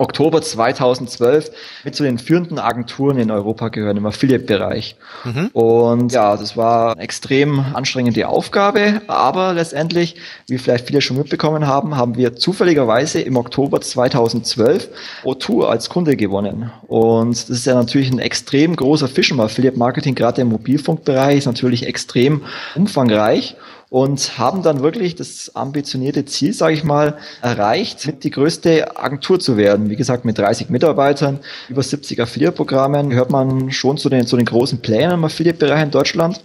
[0.00, 1.50] Oktober 2012
[1.84, 4.96] mit zu den führenden Agenturen in Europa gehören im Affiliate-Bereich.
[5.24, 5.48] Mhm.
[5.52, 10.16] Und ja, das war eine extrem anstrengende Aufgabe, aber letztendlich,
[10.48, 14.88] wie vielleicht viele schon mitbekommen haben, haben wir zufälligerweise im Oktober 2012
[15.22, 16.72] O2 als Kunde gewonnen.
[16.86, 21.46] Und das ist ja natürlich ein extrem großer Fisch im Affiliate-Marketing, gerade im Mobilfunkbereich ist
[21.46, 22.42] natürlich extrem
[22.74, 23.56] umfangreich
[23.90, 29.40] und haben dann wirklich das ambitionierte Ziel, sage ich mal, erreicht, mit die größte Agentur
[29.40, 29.90] zu werden.
[29.90, 34.46] Wie gesagt, mit 30 Mitarbeitern, über 70 Affiliate-Programmen, gehört man schon zu den, zu den
[34.46, 36.40] großen Plänen im Affiliate-Bereich in Deutschland.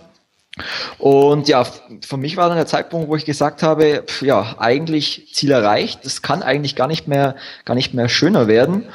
[0.98, 1.66] Und ja,
[2.02, 6.00] für mich war dann der Zeitpunkt, wo ich gesagt habe, ja, eigentlich Ziel erreicht.
[6.04, 8.86] Das kann eigentlich gar nicht mehr, gar nicht mehr schöner werden.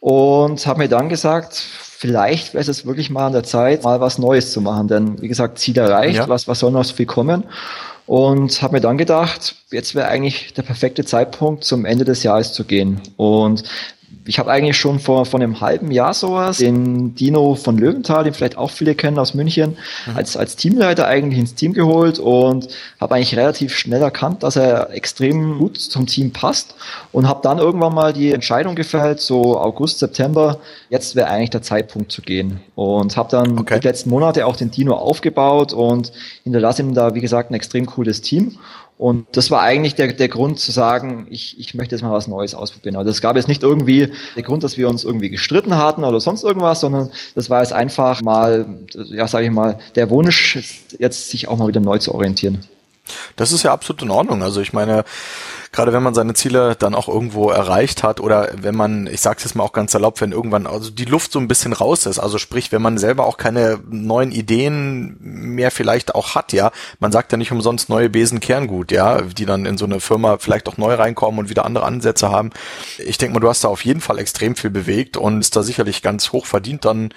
[0.00, 4.18] Und habe mir dann gesagt, vielleicht wäre es wirklich mal an der Zeit, mal was
[4.18, 4.88] Neues zu machen.
[4.88, 6.28] Denn wie gesagt, Ziel erreicht, ja.
[6.28, 7.44] was, was soll noch so viel kommen?
[8.06, 12.52] Und habe mir dann gedacht, jetzt wäre eigentlich der perfekte Zeitpunkt, zum Ende des Jahres
[12.52, 13.00] zu gehen.
[13.16, 13.62] Und
[14.26, 18.34] ich habe eigentlich schon vor, vor einem halben Jahr sowas den Dino von Löwenthal, den
[18.34, 20.16] vielleicht auch viele kennen aus München, mhm.
[20.16, 22.68] als, als Teamleiter eigentlich ins Team geholt und
[23.00, 26.74] habe eigentlich relativ schnell erkannt, dass er extrem gut zum Team passt
[27.12, 31.62] und habe dann irgendwann mal die Entscheidung gefällt, so August, September, jetzt wäre eigentlich der
[31.62, 33.80] Zeitpunkt zu gehen und habe dann okay.
[33.80, 36.12] die letzten Monate auch den Dino aufgebaut und
[36.44, 38.58] hinterlasse ihm da, wie gesagt, ein extrem cooles Team
[39.00, 42.28] und das war eigentlich der, der Grund zu sagen, ich, ich möchte jetzt mal was
[42.28, 42.96] Neues ausprobieren.
[42.96, 46.20] Also es gab jetzt nicht irgendwie der Grund, dass wir uns irgendwie gestritten hatten oder
[46.20, 48.66] sonst irgendwas, sondern das war jetzt einfach mal,
[49.06, 52.58] ja, sage ich mal, der Wunsch, jetzt sich auch mal wieder neu zu orientieren.
[53.36, 54.42] Das ist ja absolut in Ordnung.
[54.42, 55.04] Also ich meine,
[55.72, 59.40] gerade wenn man seine Ziele dann auch irgendwo erreicht hat oder wenn man, ich sage
[59.42, 62.18] jetzt mal auch ganz erlaubt, wenn irgendwann also die Luft so ein bisschen raus ist,
[62.18, 67.12] also sprich, wenn man selber auch keine neuen Ideen mehr vielleicht auch hat, ja, man
[67.12, 70.68] sagt ja nicht umsonst neue Besen Kerngut, ja, die dann in so eine Firma vielleicht
[70.68, 72.50] auch neu reinkommen und wieder andere Ansätze haben.
[72.98, 75.62] Ich denke mal, du hast da auf jeden Fall extrem viel bewegt und ist da
[75.62, 77.10] sicherlich ganz hoch verdient dann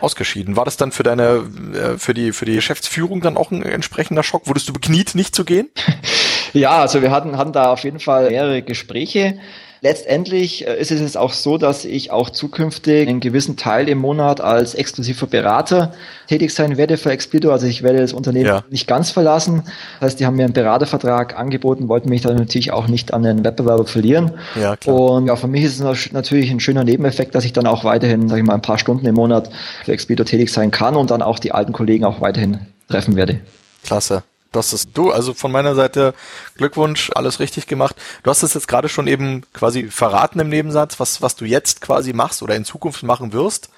[0.00, 0.56] ausgeschieden.
[0.56, 4.22] War das dann für deine, äh, für die, für die Geschäftsführung dann auch ein entsprechender
[4.22, 4.46] Schock?
[4.46, 5.68] Wurdest du bekniet, nicht zu gehen?
[6.52, 9.38] Ja, also wir hatten, hatten da auf jeden Fall mehrere Gespräche.
[9.82, 13.98] Letztendlich äh, ist es jetzt auch so, dass ich auch zukünftig einen gewissen Teil im
[13.98, 15.92] Monat als exklusiver Berater
[16.28, 17.50] tätig sein werde für Expedo.
[17.50, 18.64] Also ich werde das Unternehmen ja.
[18.70, 19.62] nicht ganz verlassen.
[19.98, 23.22] Das heißt, die haben mir einen Beratervertrag angeboten, wollten mich dann natürlich auch nicht an
[23.22, 24.32] den Wettbewerber verlieren.
[24.60, 24.96] Ja, klar.
[24.96, 28.28] Und ja, für mich ist es natürlich ein schöner Nebeneffekt, dass ich dann auch weiterhin,
[28.28, 29.50] sag ich mal, ein paar Stunden im Monat
[29.84, 33.40] für Expedo tätig sein kann und dann auch die alten Kollegen auch weiterhin treffen werde.
[33.82, 34.22] Klasse.
[34.52, 36.14] Das ist du, also von meiner Seite
[36.56, 37.96] Glückwunsch, alles richtig gemacht.
[38.22, 41.80] Du hast es jetzt gerade schon eben quasi verraten im Nebensatz, was, was du jetzt
[41.80, 43.70] quasi machst oder in Zukunft machen wirst.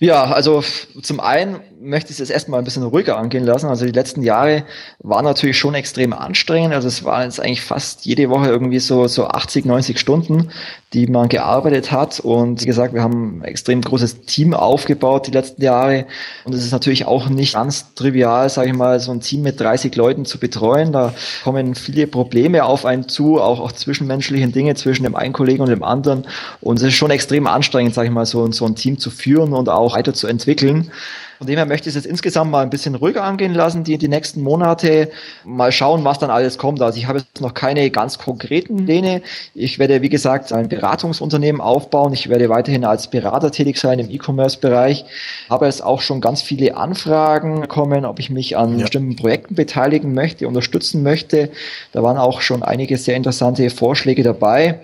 [0.00, 0.62] Ja, also
[1.02, 3.66] zum einen möchte ich es erstmal ein bisschen ruhiger angehen lassen.
[3.66, 4.64] Also die letzten Jahre
[5.00, 6.74] waren natürlich schon extrem anstrengend.
[6.74, 10.50] Also es waren jetzt eigentlich fast jede Woche irgendwie so, so 80, 90 Stunden,
[10.94, 12.20] die man gearbeitet hat.
[12.20, 16.06] Und wie gesagt, wir haben ein extrem großes Team aufgebaut die letzten Jahre.
[16.44, 19.60] Und es ist natürlich auch nicht ganz trivial, sage ich mal, so ein Team mit
[19.60, 20.92] 30 Leuten zu betreuen.
[20.92, 25.62] Da kommen viele Probleme auf einen zu, auch, auch zwischenmenschliche Dinge zwischen dem einen Kollegen
[25.62, 26.24] und dem anderen.
[26.60, 29.52] Und es ist schon extrem anstrengend, sage ich mal, so, so ein Team zu führen
[29.52, 30.90] und auch weiterzuentwickeln.
[31.38, 33.98] Von dem her möchte ich es jetzt insgesamt mal ein bisschen ruhiger angehen lassen, die,
[33.98, 35.10] die nächsten Monate.
[35.44, 36.80] Mal schauen, was dann alles kommt.
[36.80, 39.22] Also ich habe jetzt noch keine ganz konkreten Pläne.
[39.54, 42.12] Ich werde, wie gesagt, ein Beratungsunternehmen aufbauen.
[42.12, 45.04] Ich werde weiterhin als Berater tätig sein im E-Commerce-Bereich.
[45.50, 48.82] Habe jetzt auch schon ganz viele Anfragen bekommen, ob ich mich an ja.
[48.82, 51.50] bestimmten Projekten beteiligen möchte, unterstützen möchte.
[51.92, 54.80] Da waren auch schon einige sehr interessante Vorschläge dabei.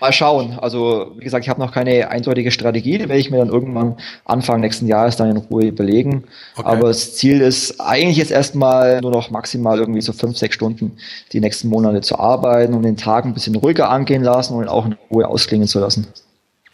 [0.00, 0.58] Mal schauen.
[0.60, 3.96] Also, wie gesagt, ich habe noch keine eindeutige Strategie, die werde ich mir dann irgendwann
[4.24, 6.24] Anfang nächsten Jahres dann in Ruhe überlegen.
[6.56, 6.68] Okay.
[6.68, 10.96] Aber das Ziel ist eigentlich jetzt erstmal nur noch maximal irgendwie so fünf, sechs Stunden
[11.32, 14.86] die nächsten Monate zu arbeiten und den Tag ein bisschen ruhiger angehen lassen und auch
[14.86, 16.06] in Ruhe ausklingen zu lassen.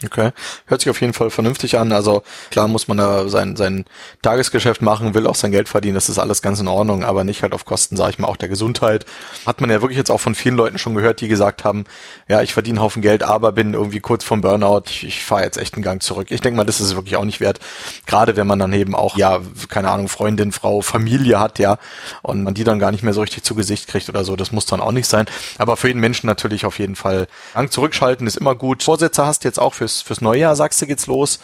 [0.04, 0.32] Okay,
[0.66, 1.90] hört sich auf jeden Fall vernünftig an.
[1.90, 3.86] Also klar muss man da sein, sein
[4.20, 7.42] Tagesgeschäft machen, will auch sein Geld verdienen, das ist alles ganz in Ordnung, aber nicht
[7.42, 9.06] halt auf Kosten, sage ich mal, auch der Gesundheit.
[9.46, 11.84] Hat man ja wirklich jetzt auch von vielen Leuten schon gehört, die gesagt haben,
[12.28, 15.44] ja, ich verdiene einen Haufen Geld, aber bin irgendwie kurz vom Burnout, ich, ich fahre
[15.44, 16.26] jetzt echt einen Gang zurück.
[16.30, 17.60] Ich denke mal, das ist wirklich auch nicht wert,
[18.04, 21.78] gerade wenn man dann eben auch, ja, keine Ahnung, Freundin, Frau, Familie hat, ja,
[22.20, 24.52] und man die dann gar nicht mehr so richtig zu Gesicht kriegt oder so, das
[24.52, 25.24] muss dann auch nicht sein.
[25.56, 28.82] Aber für jeden Menschen natürlich auf jeden Fall Gang zurückschalten ist immer gut.
[28.82, 31.38] Vorsätze hast jetzt auch fürs, fürs neue Jahr, sagst du, geht's los.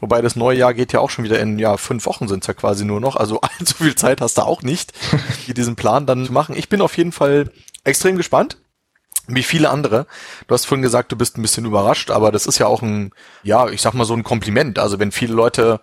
[0.00, 2.54] Wobei das neue Jahr geht ja auch schon wieder in, ja, fünf Wochen sind's ja
[2.54, 3.16] quasi nur noch.
[3.16, 4.92] Also allzu viel Zeit hast du auch nicht,
[5.48, 6.56] diesen Plan dann zu machen.
[6.56, 7.50] Ich bin auf jeden Fall
[7.84, 8.58] extrem gespannt
[9.30, 10.06] wie viele andere.
[10.46, 13.10] Du hast vorhin gesagt, du bist ein bisschen überrascht, aber das ist ja auch ein,
[13.42, 14.78] ja, ich sag mal so ein Kompliment.
[14.78, 15.80] Also wenn viele Leute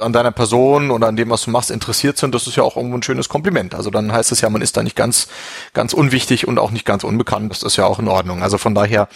[0.00, 2.76] an deiner Person oder an dem, was du machst, interessiert sind, das ist ja auch
[2.76, 3.74] irgendwo ein schönes Kompliment.
[3.74, 5.26] Also dann heißt es ja, man ist da nicht ganz,
[5.74, 7.50] ganz unwichtig und auch nicht ganz unbekannt.
[7.50, 8.42] Das ist ja auch in Ordnung.
[8.44, 9.08] Also von daher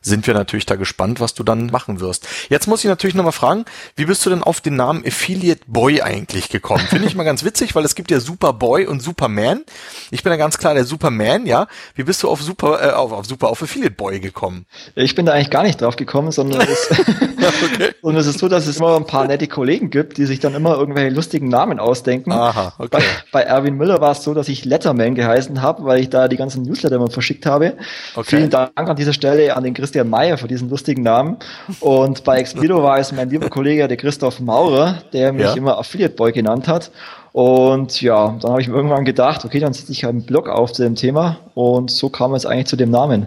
[0.00, 2.26] sind wir natürlich da gespannt, was du dann machen wirst.
[2.48, 6.00] Jetzt muss ich natürlich nochmal fragen, wie bist du denn auf den Namen Affiliate Boy
[6.00, 6.86] eigentlich gekommen?
[6.88, 9.64] Finde ich mal ganz witzig, weil es gibt ja Superboy und Superman.
[10.10, 11.66] Ich bin ja ganz klar der Superman, ja.
[11.94, 14.64] Wie bist du auf Super, äh, auf, auf Super, auf Affiliate Boy gekommen?
[14.94, 16.90] Ich bin da eigentlich gar nicht drauf gekommen, sondern es,
[17.72, 17.90] okay.
[18.00, 20.54] und es ist so, dass es immer ein paar nette Kollegen gibt, die sich dann
[20.54, 22.32] immer irgendwelche lustigen Namen ausdenken.
[22.32, 22.88] Aha, okay.
[22.90, 26.28] Bei, bei Erwin Müller war es so, dass ich Letterman geheißen habe, weil ich da
[26.28, 27.74] die ganzen Newsletter immer verschickt habe.
[28.14, 28.36] Okay.
[28.36, 31.36] Vielen Dank an dieser Stelle an den Christian Meyer für diesen lustigen Namen.
[31.80, 35.54] Und bei Expedo war es mein lieber Kollege, der Christoph Maurer, der mich ja.
[35.54, 36.90] immer Affiliate Boy genannt hat.
[37.32, 40.72] Und ja, dann habe ich mir irgendwann gedacht, okay, dann setze ich einen Blog auf
[40.72, 43.26] zu dem Thema und so kam es eigentlich zu dem Namen.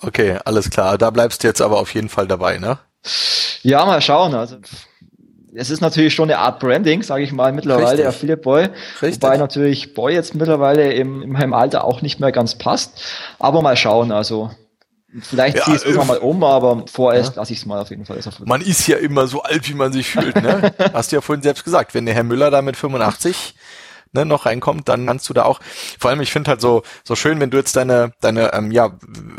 [0.00, 0.98] Okay, alles klar.
[0.98, 2.78] Da bleibst du jetzt aber auf jeden Fall dabei, ne?
[3.62, 4.34] Ja, mal schauen.
[4.34, 4.56] Also
[5.54, 8.06] es ist natürlich schon eine Art Branding, sage ich mal, mittlerweile, Richtig.
[8.06, 8.68] Affiliate Boy.
[9.02, 9.22] Richtig.
[9.22, 13.02] Wobei natürlich Boy jetzt mittlerweile im, in meinem Alter auch nicht mehr ganz passt.
[13.38, 14.50] Aber mal schauen, also
[15.20, 17.42] Vielleicht ja, ziehe ich es irgendwann mal um, aber vorerst ja.
[17.42, 18.18] lasse ich es mal auf jeden Fall.
[18.46, 20.72] man ist ja immer so alt, wie man sich fühlt, ne?
[20.94, 23.54] Hast du ja vorhin selbst gesagt, wenn der Herr Müller da mit 85
[24.12, 25.60] ne, noch reinkommt, dann kannst du da auch,
[25.98, 28.92] vor allem ich finde halt so, so schön, wenn du jetzt deine, deine ähm, ja,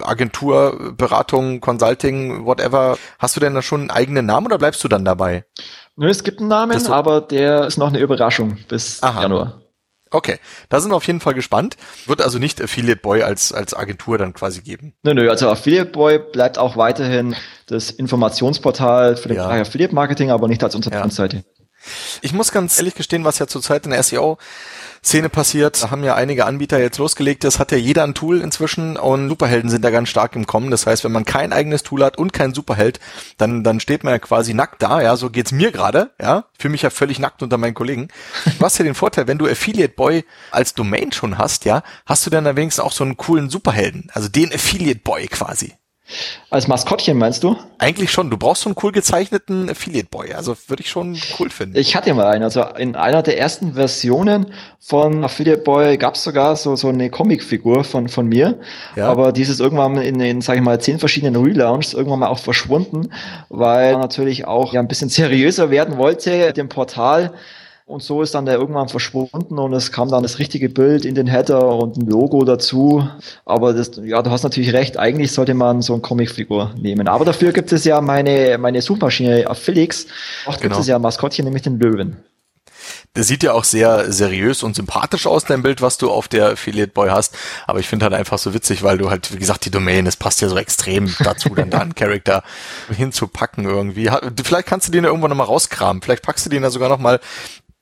[0.03, 4.88] Agentur, Beratung, Consulting, whatever, hast du denn da schon einen eigenen Namen oder bleibst du
[4.88, 5.45] dann dabei?
[5.95, 9.21] Nö, es gibt einen Namen, aber der ist noch eine Überraschung bis Aha.
[9.21, 9.61] Januar.
[10.09, 10.37] Okay,
[10.69, 11.75] da sind wir auf jeden Fall gespannt.
[12.05, 14.93] Wird also nicht Affiliate Boy als, als Agentur dann quasi geben.
[15.01, 17.35] Nö, nö, also Affiliate Boy bleibt auch weiterhin
[17.65, 19.49] das Informationsportal für den ja.
[19.49, 21.37] Affiliate Marketing, aber nicht als Unternehmensseite.
[21.37, 21.43] Ja.
[22.21, 24.37] Ich muss ganz ehrlich gestehen, was ja zurzeit in der SEO
[25.04, 25.84] Szene passiert.
[25.84, 27.43] Da haben ja einige Anbieter jetzt losgelegt.
[27.43, 30.72] Das hat ja jeder ein Tool inzwischen und Superhelden sind da ganz stark im Kommen.
[30.72, 32.99] Das heißt, wenn man kein eigenes Tool hat und kein Superheld,
[33.38, 35.01] dann, dann steht man ja quasi nackt da.
[35.01, 36.12] Ja, so geht's mir gerade.
[36.22, 38.08] Ja, fühle mich ja völlig nackt unter meinen Kollegen.
[38.45, 42.26] Du hast ja den Vorteil, wenn du Affiliate Boy als Domain schon hast, ja, hast
[42.26, 44.10] du dann wenigstens auch so einen coolen Superhelden.
[44.14, 45.74] Also den Affiliate Boy quasi.
[46.49, 47.56] Als Maskottchen meinst du?
[47.80, 48.30] Eigentlich schon.
[48.30, 50.34] Du brauchst so einen cool gezeichneten Affiliate Boy.
[50.34, 51.78] Also würde ich schon cool finden.
[51.78, 52.43] Ich hatte mal einen.
[52.43, 54.47] Also in einer der ersten Versionen
[54.80, 58.60] von Affiliate Boy gab es sogar so, so eine Comicfigur von, von mir.
[58.95, 59.10] Ja.
[59.10, 63.10] Aber dieses irgendwann in, in sage ich mal, zehn verschiedenen Relaunches irgendwann mal auch verschwunden,
[63.49, 67.34] weil natürlich auch ja ein bisschen seriöser werden wollte, dem Portal
[67.86, 71.15] und so ist dann der irgendwann verschwunden und es kam dann das richtige Bild in
[71.15, 73.07] den Header und ein Logo dazu.
[73.45, 77.09] Aber das, ja, du hast natürlich recht, eigentlich sollte man so eine Comicfigur nehmen.
[77.09, 80.07] Aber dafür gibt es ja meine, meine Suchmaschine Affilix.
[80.45, 80.61] Auch genau.
[80.61, 82.23] gibt es ja ein Maskottchen, nämlich den Löwen.
[83.15, 86.53] Der sieht ja auch sehr seriös und sympathisch aus, dein Bild, was du auf der
[86.53, 87.36] Affiliate Boy hast.
[87.67, 90.15] Aber ich finde halt einfach so witzig, weil du halt, wie gesagt, die Domain, es
[90.15, 92.43] passt ja so extrem dazu, dann da einen Charakter
[92.95, 94.09] hinzupacken irgendwie.
[94.43, 96.01] Vielleicht kannst du den ja irgendwann nochmal rauskramen.
[96.01, 97.19] Vielleicht packst du den ja sogar nochmal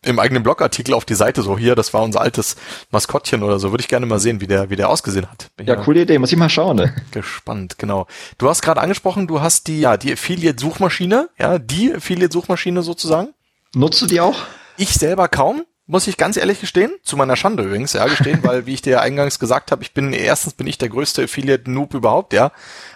[0.04, 2.56] im eigenen Blogartikel auf die Seite so hier, das war unser altes
[2.90, 3.72] Maskottchen oder so.
[3.72, 5.52] Würde ich gerne mal sehen, wie der, wie der ausgesehen hat.
[5.58, 6.78] Bin ja, coole Idee, muss ich mal schauen.
[6.78, 6.96] Ne?
[7.12, 8.08] Gespannt, genau.
[8.40, 13.30] Du hast gerade angesprochen, du hast die, ja, die Affiliate-Suchmaschine, ja, die Affiliate-Suchmaschine sozusagen.
[13.76, 14.36] Nutzt du die auch?
[14.78, 18.66] Ich selber kaum, muss ich ganz ehrlich gestehen, zu meiner Schande übrigens, ja, gestehen, weil,
[18.66, 22.34] wie ich dir eingangs gesagt habe, ich bin, erstens bin ich der größte Affiliate-Noob überhaupt,
[22.34, 22.52] ja,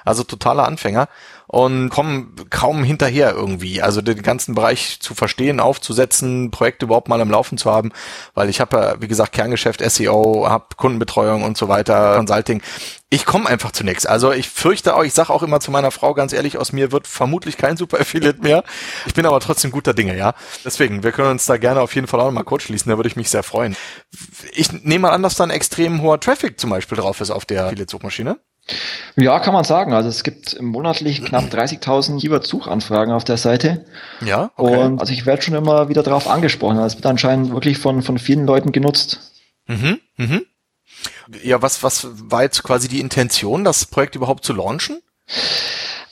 [0.05, 1.07] also totaler Anfänger
[1.47, 3.81] und kommen kaum hinterher irgendwie.
[3.81, 7.91] Also den ganzen Bereich zu verstehen, aufzusetzen, Projekte überhaupt mal am Laufen zu haben,
[8.33, 12.61] weil ich habe ja, wie gesagt, Kerngeschäft, SEO, habe Kundenbetreuung und so weiter, Consulting.
[13.09, 14.05] Ich komme einfach zu nichts.
[14.05, 16.91] Also ich fürchte auch, ich sage auch immer zu meiner Frau ganz ehrlich, aus mir
[16.91, 18.63] wird vermutlich kein Super Affiliate mehr.
[19.05, 20.33] Ich bin aber trotzdem guter Dinge, ja.
[20.65, 22.97] Deswegen, wir können uns da gerne auf jeden Fall auch noch mal kurz schließen, da
[22.97, 23.75] würde ich mich sehr freuen.
[24.51, 27.45] Ich nehme mal an, dass da ein extrem hoher Traffic zum Beispiel drauf ist auf
[27.45, 28.39] der Affiliate-Suchmaschine.
[29.15, 29.93] Ja, kann man sagen.
[29.93, 33.85] Also es gibt monatlich knapp 30.000 Keyword-Suchanfragen auf der Seite.
[34.21, 34.51] Ja.
[34.55, 34.77] Okay.
[34.77, 36.77] Und also ich werde schon immer wieder darauf angesprochen.
[36.77, 39.31] Also es wird anscheinend wirklich von, von vielen Leuten genutzt.
[39.67, 40.45] Mhm, mhm.
[41.43, 45.01] Ja, was, was war jetzt quasi die Intention, das Projekt überhaupt zu launchen?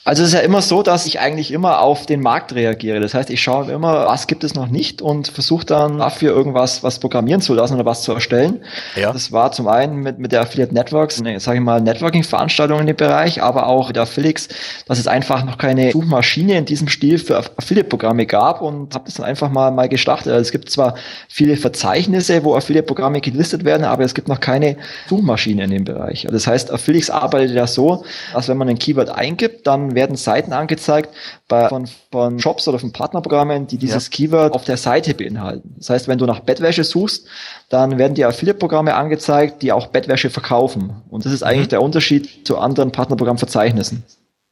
[0.06, 3.00] Also es ist ja immer so, dass ich eigentlich immer auf den Markt reagiere.
[3.00, 6.82] Das heißt, ich schaue immer, was gibt es noch nicht und versuche dann dafür irgendwas
[6.82, 8.60] was programmieren zu lassen oder was zu erstellen.
[8.96, 9.14] Ja.
[9.14, 12.88] Das war zum einen mit, mit der Affiliate Networks, ne, sage ich mal, Networking-Veranstaltungen in
[12.88, 14.48] dem Bereich, aber auch mit Affilix,
[14.86, 19.14] dass es einfach noch keine Suchmaschine in diesem Stil für Affiliate-Programme gab und habe das
[19.14, 20.26] dann einfach mal, mal gestartet.
[20.26, 20.96] Also es gibt zwar
[21.30, 24.76] viele Verzeichnisse, wo Affiliate-Programme gelistet werden, aber es gibt noch keine
[25.08, 26.26] Suchmaschine in dem Bereich.
[26.26, 30.16] Also das heißt, Affilix arbeitet ja so, dass wenn man ein Keyword eingibt, dann werden
[30.16, 31.14] Seiten angezeigt
[31.48, 34.10] bei, von, von Shops oder von Partnerprogrammen, die dieses ja.
[34.10, 35.74] Keyword auf der Seite beinhalten.
[35.78, 37.26] Das heißt, wenn du nach Bettwäsche suchst,
[37.68, 41.02] dann werden dir Affiliate-Programme angezeigt, die auch Bettwäsche verkaufen.
[41.08, 41.70] Und das ist eigentlich mhm.
[41.70, 44.04] der Unterschied zu anderen Partnerprogrammverzeichnissen.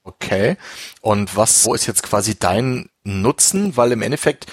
[0.04, 0.56] Okay.
[1.00, 3.76] Und was, wo ist jetzt quasi dein Nutzen?
[3.76, 4.46] Weil im Endeffekt,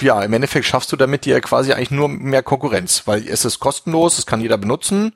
[0.00, 3.60] ja, im Endeffekt schaffst du damit dir quasi eigentlich nur mehr Konkurrenz, weil es ist
[3.60, 5.12] kostenlos, es kann jeder benutzen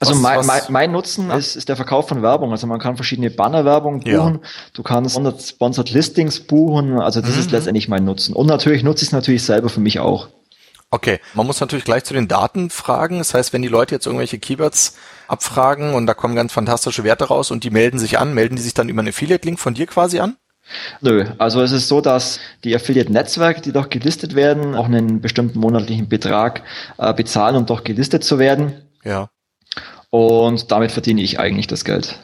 [0.00, 0.68] also was, mein, was?
[0.68, 2.52] mein, Nutzen ist, ist der Verkauf von Werbung.
[2.52, 4.50] Also man kann verschiedene Bannerwerbung buchen, ja.
[4.72, 7.40] du kannst Sponsored Listings buchen, also das mhm.
[7.40, 8.34] ist letztendlich mein Nutzen.
[8.34, 10.28] Und natürlich nutze ich es natürlich selber für mich auch.
[10.90, 13.18] Okay, man muss natürlich gleich zu den Daten fragen.
[13.18, 14.96] Das heißt, wenn die Leute jetzt irgendwelche Keywords
[15.26, 18.62] abfragen und da kommen ganz fantastische Werte raus und die melden sich an, melden die
[18.62, 20.36] sich dann über einen Affiliate-Link von dir quasi an?
[21.00, 25.58] Nö, also es ist so, dass die Affiliate-Netzwerke, die doch gelistet werden, auch einen bestimmten
[25.58, 26.62] monatlichen Betrag
[26.98, 28.82] äh, bezahlen, um doch gelistet zu werden.
[29.04, 29.28] Ja.
[30.10, 32.18] Und damit verdiene ich eigentlich das Geld.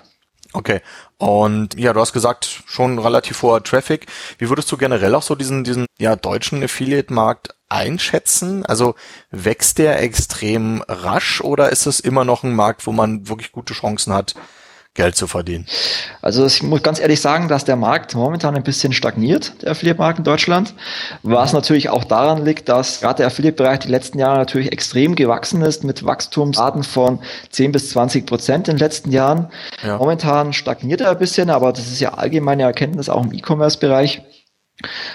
[0.53, 0.81] Okay.
[1.19, 4.07] Und ja, du hast gesagt, schon relativ hoher Traffic.
[4.39, 8.65] Wie würdest du generell auch so diesen, diesen ja, deutschen Affiliate-Markt einschätzen?
[8.65, 8.95] Also
[9.31, 13.75] wächst der extrem rasch oder ist es immer noch ein Markt, wo man wirklich gute
[13.75, 14.35] Chancen hat,
[14.95, 15.67] Geld zu verdienen?
[16.23, 20.19] Also ich muss ganz ehrlich sagen, dass der Markt momentan ein bisschen stagniert, der Affiliate-Markt
[20.19, 20.73] in Deutschland,
[21.25, 25.63] was natürlich auch daran liegt, dass gerade der Affiliate-Bereich die letzten Jahre natürlich extrem gewachsen
[25.63, 27.19] ist mit Wachstumsraten von
[27.51, 29.49] 10 bis 20 Prozent in den letzten Jahren.
[29.85, 29.99] Ja.
[29.99, 34.23] Momentan stagniert er ein bisschen, aber das ist ja allgemeine Erkenntnis auch im E-Commerce-Bereich.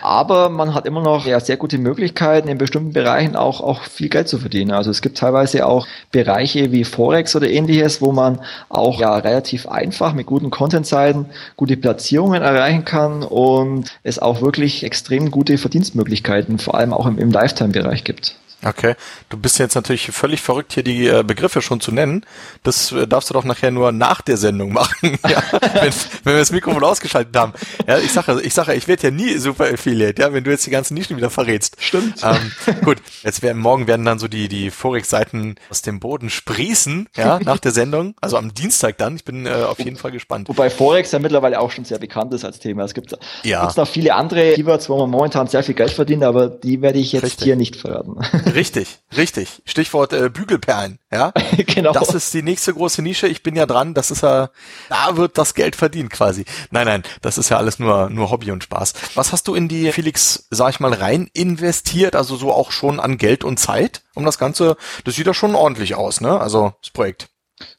[0.01, 4.07] Aber man hat immer noch ja, sehr gute Möglichkeiten, in bestimmten Bereichen auch, auch viel
[4.07, 4.71] Geld zu verdienen.
[4.71, 8.39] Also es gibt teilweise auch Bereiche wie Forex oder ähnliches, wo man
[8.69, 11.25] auch ja relativ einfach mit guten Content-Seiten
[11.57, 17.19] gute Platzierungen erreichen kann und es auch wirklich extrem gute Verdienstmöglichkeiten, vor allem auch im,
[17.19, 18.35] im Lifetime-Bereich gibt.
[18.63, 18.95] Okay,
[19.29, 22.25] du bist jetzt natürlich völlig verrückt, hier die äh, Begriffe schon zu nennen.
[22.63, 25.93] Das äh, darfst du doch nachher nur nach der Sendung machen, ja, wenn,
[26.23, 27.53] wenn wir das Mikrofon ausgeschaltet haben.
[27.87, 30.65] Ja, ich sage, ich sage, ich werde ja nie super Affiliate, ja, wenn du jetzt
[30.65, 31.77] die ganzen Nischen wieder verrätst.
[31.79, 32.21] Stimmt.
[32.21, 32.51] Ähm,
[32.83, 37.39] gut, jetzt werden morgen werden dann so die die Forex-Seiten aus dem Boden sprießen, ja,
[37.39, 39.15] nach der Sendung, also am Dienstag dann.
[39.15, 40.49] Ich bin äh, auf jeden Fall gespannt.
[40.49, 42.83] Wobei Forex ja mittlerweile auch schon sehr bekannt ist als Thema.
[42.83, 43.61] Es gibt ja.
[43.61, 46.99] gibt's noch viele andere Keywords, wo man momentan sehr viel Geld verdient, aber die werde
[46.99, 47.45] ich jetzt Richtig.
[47.45, 48.17] hier nicht verraten.
[48.53, 49.61] Richtig, richtig.
[49.65, 51.31] Stichwort äh, Bügelperlen, ja.
[51.57, 51.91] genau.
[51.91, 53.27] Das ist die nächste große Nische.
[53.27, 53.93] Ich bin ja dran.
[53.93, 54.49] Das ist ja,
[54.89, 56.45] da wird das Geld verdient quasi.
[56.71, 58.93] Nein, nein, das ist ja alles nur nur Hobby und Spaß.
[59.15, 62.15] Was hast du in die Felix, sag ich mal, rein investiert?
[62.15, 64.77] Also so auch schon an Geld und Zeit, um das Ganze.
[65.03, 66.39] Das sieht ja schon ordentlich aus, ne?
[66.39, 67.29] Also das Projekt.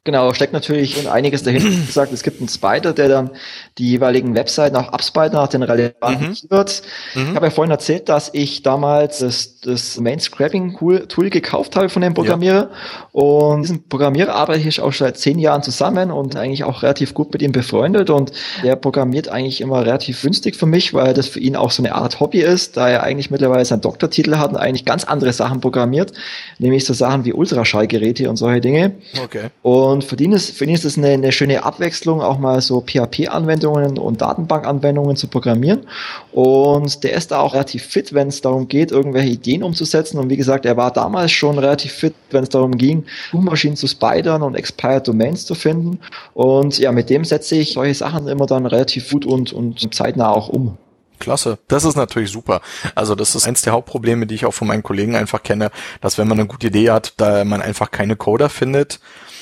[0.05, 1.69] Genau, steckt natürlich einiges dahinter.
[1.69, 3.31] Wie gesagt, es gibt einen Spider, der dann
[3.77, 6.33] die jeweiligen Webseiten auch abspaltet nach den relevanten mhm.
[6.33, 6.81] Keywords.
[7.15, 7.29] Mhm.
[7.29, 10.75] Ich habe ja vorhin erzählt, dass ich damals das, das Main Scrapping
[11.07, 12.71] Tool gekauft habe von dem Programmierer.
[12.71, 13.11] Ja.
[13.13, 17.31] Und diesen Programmierer arbeite ich auch seit zehn Jahren zusammen und eigentlich auch relativ gut
[17.35, 18.09] mit ihm befreundet.
[18.09, 18.33] Und
[18.63, 21.95] der programmiert eigentlich immer relativ günstig für mich, weil das für ihn auch so eine
[21.95, 25.61] Art Hobby ist, da er eigentlich mittlerweile seinen Doktortitel hat und eigentlich ganz andere Sachen
[25.61, 26.13] programmiert,
[26.59, 28.95] nämlich so Sachen wie Ultraschallgeräte und solche Dinge.
[29.23, 29.51] Okay.
[29.61, 32.81] Und für ihn ist, für ihn ist es eine, eine schöne Abwechslung, auch mal so
[32.81, 35.87] PHP-Anwendungen und Datenbank-Anwendungen zu programmieren.
[36.33, 40.19] Und der ist da auch relativ fit, wenn es darum geht, irgendwelche Ideen umzusetzen.
[40.19, 43.87] Und wie gesagt, er war damals schon relativ fit, wenn es darum ging, Suchmaschinen zu
[43.87, 46.01] spidern und Expired Domains zu finden.
[46.35, 50.31] Und ja, mit dem setze ich solche Sachen immer dann relativ gut und, und zeitnah
[50.31, 50.77] auch um.
[51.21, 51.59] Klasse.
[51.69, 52.61] Das ist natürlich super.
[52.97, 55.71] Also das ist eins der Hauptprobleme, die ich auch von meinen Kollegen einfach kenne,
[56.01, 59.01] dass wenn man eine gute Idee hat, da man einfach keine Coder findet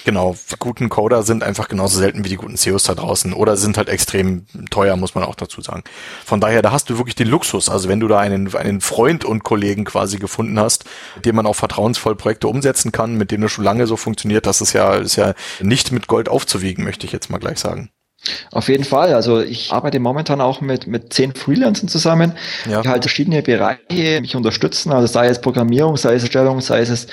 [0.08, 3.76] Genau, guten Coder sind einfach genauso selten wie die guten CEOs da draußen oder sind
[3.76, 5.84] halt extrem teuer, muss man auch dazu sagen.
[6.24, 7.68] Von daher, da hast du wirklich den Luxus.
[7.68, 10.86] Also wenn du da einen, einen Freund und Kollegen quasi gefunden hast,
[11.26, 14.62] dem man auch vertrauensvoll Projekte umsetzen kann, mit dem das schon lange so funktioniert, das
[14.62, 17.90] ist ja, ist ja nicht mit Gold aufzuwiegen, möchte ich jetzt mal gleich sagen.
[18.50, 19.14] Auf jeden Fall.
[19.14, 22.32] Also ich arbeite momentan auch mit, mit zehn Freelancern zusammen,
[22.68, 22.82] ja.
[22.82, 24.92] die halt verschiedene Bereiche mich unterstützen.
[24.92, 27.06] Also sei es Programmierung, sei es Erstellung, sei es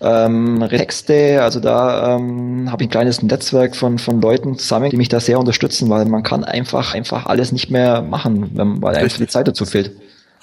[0.00, 1.42] ähm, Texte.
[1.42, 5.20] Also da ähm, habe ich ein kleines Netzwerk von, von Leuten zusammen, die mich da
[5.20, 8.50] sehr unterstützen, weil man kann einfach, einfach alles nicht mehr machen,
[8.82, 9.92] weil einfach die Zeit dazu fehlt.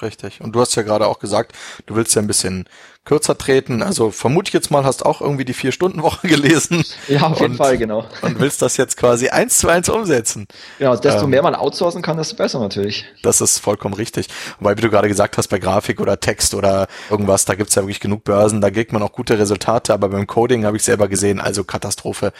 [0.02, 0.42] Richtig.
[0.42, 1.54] Und du hast ja gerade auch gesagt,
[1.86, 2.66] du willst ja ein bisschen
[3.10, 3.82] kürzer treten.
[3.82, 6.84] Also vermute ich jetzt mal, hast auch irgendwie die Vier-Stunden-Woche gelesen.
[7.08, 8.06] Ja, auf jeden Fall, genau.
[8.22, 10.46] Und willst das jetzt quasi eins zu eins umsetzen.
[10.78, 13.06] Genau, desto ähm, mehr man outsourcen kann, desto besser natürlich.
[13.24, 14.28] Das ist vollkommen richtig.
[14.60, 17.82] Weil, wie du gerade gesagt hast, bei Grafik oder Text oder irgendwas, da gibt's ja
[17.82, 21.08] wirklich genug Börsen, da kriegt man auch gute Resultate, aber beim Coding habe ich selber
[21.08, 22.32] gesehen, also Katastrophe,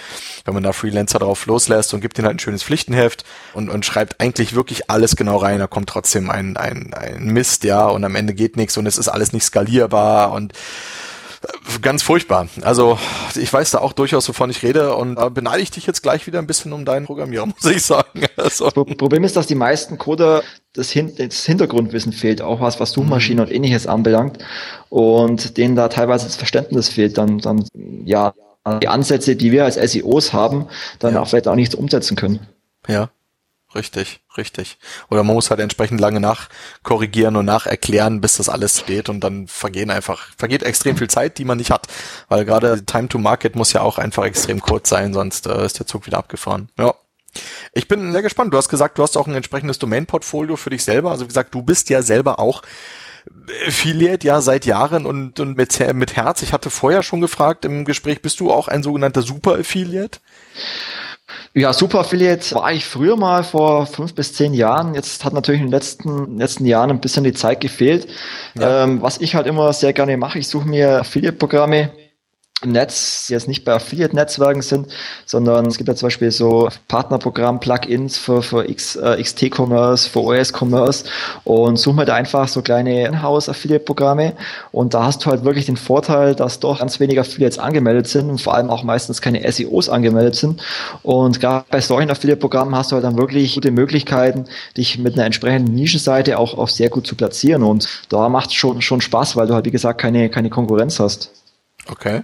[0.46, 3.24] wenn man da Freelancer drauf loslässt und gibt ihnen halt ein schönes Pflichtenheft
[3.56, 7.64] und, und schreibt eigentlich wirklich alles genau rein, da kommt trotzdem ein, ein, ein Mist,
[7.64, 10.54] ja, und am Ende geht nichts und es ist alles nicht skalierbar und
[11.82, 12.48] ganz furchtbar.
[12.62, 13.00] Also
[13.36, 16.28] ich weiß da auch durchaus, wovon ich rede und da beneide ich dich jetzt gleich
[16.28, 18.26] wieder ein bisschen um deinen Programmierer, muss ich sagen.
[18.36, 18.70] Also.
[18.72, 20.44] Problem ist, dass die meisten Coder
[20.74, 23.50] das, Hin das Hintergrundwissen fehlt, auch was, was Suchmaschinen mhm.
[23.50, 24.40] und ähnliches anbelangt
[24.90, 27.64] und denen da teilweise das Verständnis fehlt, dann, dann
[28.06, 28.34] ja,
[28.82, 30.68] die Ansätze, die wir als SEOs haben,
[31.00, 31.22] dann ja.
[31.22, 32.48] auch vielleicht auch nicht umsetzen können.
[32.88, 33.10] Ja.
[33.76, 34.80] Richtig, richtig.
[35.12, 39.48] Oder man muss halt entsprechend lange nachkorrigieren und nacherklären, bis das alles steht und dann
[39.48, 41.88] vergehen einfach, vergeht extrem viel Zeit, die man nicht hat.
[42.30, 45.78] Weil gerade Time to Market muss ja auch einfach extrem kurz sein, sonst äh, ist
[45.78, 46.70] der Zug wieder abgefahren.
[46.80, 46.96] Ja.
[47.74, 48.52] Ich bin sehr gespannt.
[48.52, 51.12] Du hast gesagt, du hast auch ein entsprechendes Domain-Portfolio für dich selber.
[51.12, 52.64] Also wie gesagt, du bist ja selber auch
[53.68, 56.42] Affiliate ja seit Jahren und, und mit, mit Herz.
[56.42, 60.20] Ich hatte vorher schon gefragt im Gespräch, bist du auch ein sogenannter Super-Affiliate?
[61.54, 64.96] Ja, Super Affiliate war ich früher mal vor fünf bis zehn Jahren.
[64.96, 68.08] Jetzt hat natürlich in den letzten, letzten Jahren ein bisschen die Zeit gefehlt.
[68.58, 68.84] Ja.
[68.84, 71.92] Ähm, was ich halt immer sehr gerne mache, ich suche mir Affiliate-Programme,
[72.62, 74.88] im Netz jetzt nicht bei Affiliate-Netzwerken sind,
[75.26, 81.06] sondern es gibt ja zum Beispiel so Partnerprogramm-Plugins für, für X, äh, XT-Commerce, für OS-Commerce
[81.46, 84.34] und such mal da einfach so kleine In-House-Affiliate-Programme
[84.72, 88.30] und da hast du halt wirklich den Vorteil, dass doch ganz wenige Affiliates angemeldet sind
[88.30, 90.62] und vor allem auch meistens keine SEOs angemeldet sind
[91.02, 94.46] und gerade bei solchen Affiliate-Programmen hast du halt dann wirklich gute Möglichkeiten,
[94.76, 98.56] dich mit einer entsprechenden Nischenseite auch, auch sehr gut zu platzieren und da macht es
[98.56, 101.32] schon, schon Spaß, weil du halt wie gesagt keine, keine Konkurrenz hast.
[101.88, 102.24] Okay.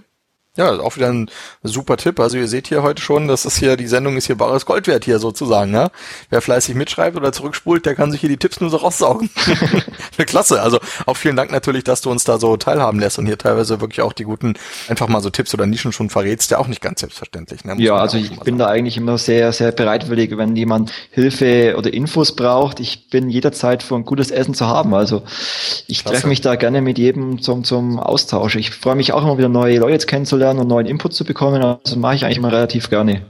[0.56, 1.30] Ja, auch wieder ein
[1.62, 2.18] super Tipp.
[2.18, 4.86] Also ihr seht hier heute schon, das ist hier, die Sendung ist hier bares Gold
[4.86, 5.90] wert hier sozusagen, ja.
[6.30, 9.28] Wer fleißig mitschreibt oder zurückspult, der kann sich hier die Tipps nur so raussaugen.
[10.26, 10.62] Klasse.
[10.62, 13.80] Also auch vielen Dank natürlich, dass du uns da so teilhaben lässt und hier teilweise
[13.80, 14.54] wirklich auch die guten,
[14.88, 17.64] einfach mal so Tipps oder Nischen schon verrätst, ja auch nicht ganz selbstverständlich.
[17.64, 17.74] Ne?
[17.78, 18.58] Ja, also ich bin sagen.
[18.58, 22.80] da eigentlich immer sehr, sehr bereitwillig, wenn jemand Hilfe oder Infos braucht.
[22.80, 24.94] Ich bin jederzeit für ein gutes Essen zu haben.
[24.94, 25.22] Also
[25.86, 28.56] ich treffe mich da gerne mit jedem zum, zum Austausch.
[28.56, 31.62] Ich freue mich auch immer wieder neue Leute kennenzulernen kennenzulernen und neuen Input zu bekommen.
[31.62, 33.22] Also mache ich eigentlich immer relativ gerne.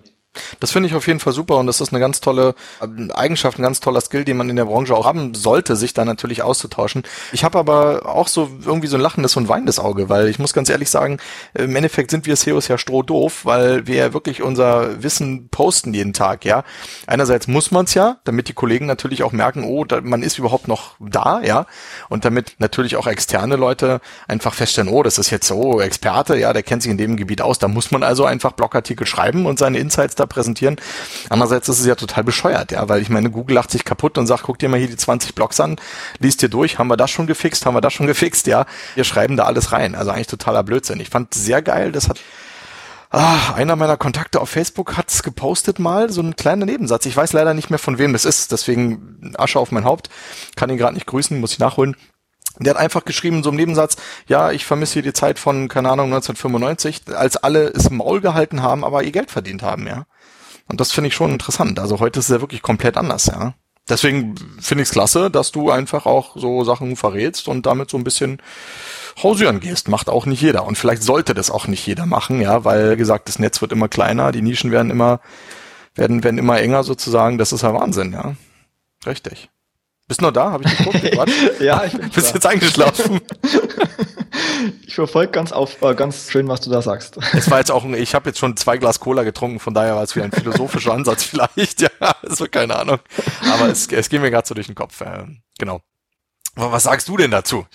[0.60, 3.58] Das finde ich auf jeden Fall super und das ist eine ganz tolle äh, Eigenschaft,
[3.58, 6.42] ein ganz toller Skill, den man in der Branche auch haben sollte, sich da natürlich
[6.42, 7.02] auszutauschen.
[7.32, 10.52] Ich habe aber auch so irgendwie so ein lachendes und weinendes Auge, weil ich muss
[10.52, 11.18] ganz ehrlich sagen,
[11.54, 16.12] im Endeffekt sind wir SEOs ja strohdoof, weil wir ja wirklich unser Wissen posten jeden
[16.12, 16.64] Tag, ja.
[17.06, 20.38] Einerseits muss man es ja, damit die Kollegen natürlich auch merken, oh, da, man ist
[20.38, 21.66] überhaupt noch da, ja.
[22.08, 26.52] Und damit natürlich auch externe Leute einfach feststellen, oh, das ist jetzt so Experte, ja,
[26.52, 29.58] der kennt sich in dem Gebiet aus, da muss man also einfach Blogartikel schreiben und
[29.58, 30.76] seine Insights da präsentieren.
[31.28, 34.26] Andererseits ist es ja total bescheuert, ja, weil ich meine, Google lacht sich kaputt und
[34.26, 35.76] sagt, guck dir mal hier die 20 Blogs an,
[36.18, 38.66] liest dir durch, haben wir das schon gefixt, haben wir das schon gefixt, ja.
[38.94, 39.94] Wir schreiben da alles rein.
[39.94, 41.00] Also eigentlich totaler Blödsinn.
[41.00, 42.20] Ich fand sehr geil, das hat
[43.10, 47.06] Ah, einer meiner Kontakte auf Facebook hat's gepostet mal, so ein kleiner Nebensatz.
[47.06, 50.10] Ich weiß leider nicht mehr von wem es ist, deswegen Asche auf mein Haupt.
[50.56, 51.96] Kann ihn gerade nicht grüßen, muss ich nachholen.
[52.58, 53.96] Der hat einfach geschrieben, so im Nebensatz,
[54.26, 58.62] ja, ich vermisse hier die Zeit von, keine Ahnung, 1995, als alle es Maul gehalten
[58.62, 60.06] haben, aber ihr Geld verdient haben, ja.
[60.68, 61.78] Und das finde ich schon interessant.
[61.78, 63.54] Also heute ist es ja wirklich komplett anders, ja.
[63.88, 67.96] Deswegen finde ich es klasse, dass du einfach auch so Sachen verrätst und damit so
[67.96, 68.42] ein bisschen
[69.22, 69.88] hausieren gehst.
[69.88, 70.64] Macht auch nicht jeder.
[70.66, 73.70] Und vielleicht sollte das auch nicht jeder machen, ja, weil, wie gesagt, das Netz wird
[73.70, 75.20] immer kleiner, die Nischen werden immer,
[75.94, 77.38] werden, werden immer enger sozusagen.
[77.38, 78.34] Das ist ja Wahnsinn, ja.
[79.06, 79.50] Richtig.
[80.08, 80.52] Bist du noch da?
[80.52, 81.32] Habe ich geguckt?
[81.60, 82.34] ja, ich bin Bist da.
[82.34, 83.20] jetzt eingeschlafen?
[84.86, 87.18] ich verfolge ganz auf, äh, ganz schön, was du da sagst.
[87.32, 89.96] Es war jetzt auch, ein, ich habe jetzt schon zwei Glas Cola getrunken, von daher
[89.96, 91.80] war es wie ein philosophischer Ansatz vielleicht.
[91.80, 91.90] Ja,
[92.22, 93.00] also keine Ahnung.
[93.52, 95.00] Aber es, es geht mir gerade so durch den Kopf.
[95.00, 95.24] Äh,
[95.58, 95.80] genau.
[96.54, 97.66] Aber was sagst du denn dazu?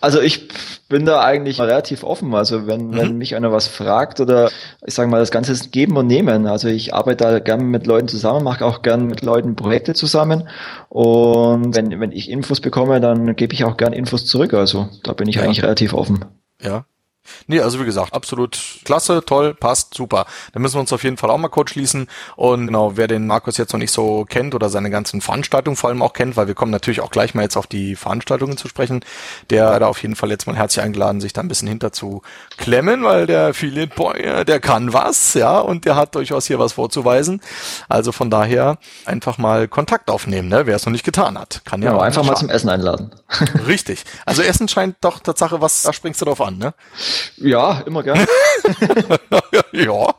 [0.00, 0.48] Also ich
[0.88, 2.34] bin da eigentlich relativ offen.
[2.34, 2.96] Also wenn, mhm.
[2.96, 4.50] wenn mich einer was fragt oder
[4.84, 6.46] ich sage mal, das Ganze ist geben und nehmen.
[6.46, 10.48] Also ich arbeite da gern mit Leuten zusammen, mache auch gern mit Leuten Projekte zusammen.
[10.88, 14.54] Und wenn, wenn ich Infos bekomme, dann gebe ich auch gern Infos zurück.
[14.54, 15.42] Also da bin ich ja.
[15.42, 16.24] eigentlich relativ offen.
[16.62, 16.84] Ja,
[17.46, 20.26] Nee, also wie gesagt, absolut klasse, toll, passt, super.
[20.52, 22.08] Da müssen wir uns auf jeden Fall auch mal kurz schließen.
[22.36, 25.90] Und genau, wer den Markus jetzt noch nicht so kennt oder seine ganzen Veranstaltungen vor
[25.90, 28.68] allem auch kennt, weil wir kommen natürlich auch gleich mal jetzt auf die Veranstaltungen zu
[28.68, 29.04] sprechen,
[29.50, 32.22] der da auf jeden Fall jetzt mal herzlich eingeladen, sich da ein bisschen hinter zu
[32.56, 36.74] klemmen, weil der Philipp Boy, der kann was, ja, und der hat durchaus hier was
[36.74, 37.40] vorzuweisen.
[37.88, 41.62] Also von daher einfach mal Kontakt aufnehmen, ne, wer es noch nicht getan hat.
[41.64, 43.10] Kann ja, ja einfach mal zum Essen einladen.
[43.66, 44.04] Richtig.
[44.26, 46.74] Also Essen scheint doch Tatsache was, da springst du drauf an, ne?
[47.36, 48.18] Ja, immer gern.
[49.72, 50.14] ja.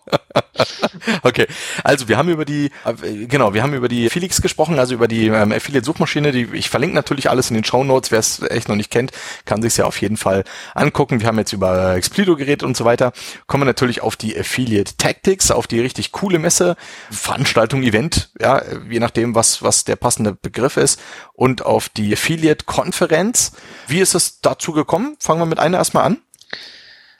[1.23, 1.47] okay,
[1.83, 5.07] also wir haben über die, äh, genau, wir haben über die Felix gesprochen, also über
[5.07, 6.31] die ähm, Affiliate-Suchmaschine.
[6.31, 8.11] Die ich verlinke natürlich alles in den Show Notes.
[8.11, 9.11] Wer es echt noch nicht kennt,
[9.45, 11.19] kann sich ja auf jeden Fall angucken.
[11.19, 13.13] Wir haben jetzt über Explido geredet und so weiter.
[13.47, 16.75] Kommen wir natürlich auf die Affiliate Tactics, auf die richtig coole Messe,
[17.09, 20.99] Veranstaltung, Event, ja, je nachdem, was was der passende Begriff ist,
[21.33, 23.53] und auf die Affiliate Konferenz.
[23.87, 25.15] Wie ist es dazu gekommen?
[25.19, 26.17] Fangen wir mit einer erstmal an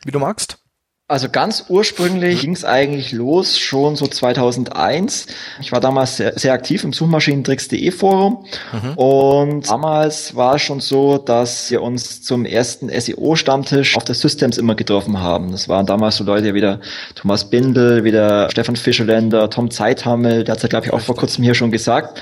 [0.06, 0.58] wie du magst?
[1.12, 5.28] Also ganz ursprünglich ging es eigentlich los schon so 2001.
[5.60, 8.93] Ich war damals sehr, sehr aktiv im Suchmaschinentricks.de Forum mhm.
[8.93, 14.58] und damals war es schon so, dass wir uns zum ersten SEO-Stammtisch auf der Systems
[14.58, 15.52] immer getroffen haben.
[15.52, 16.80] Das waren damals so Leute wie der
[17.16, 21.02] Thomas Bindel, wie der Stefan Fischerländer, Tom Zeithammel, der hat es ja glaube ich auch
[21.02, 22.22] vor kurzem hier schon gesagt.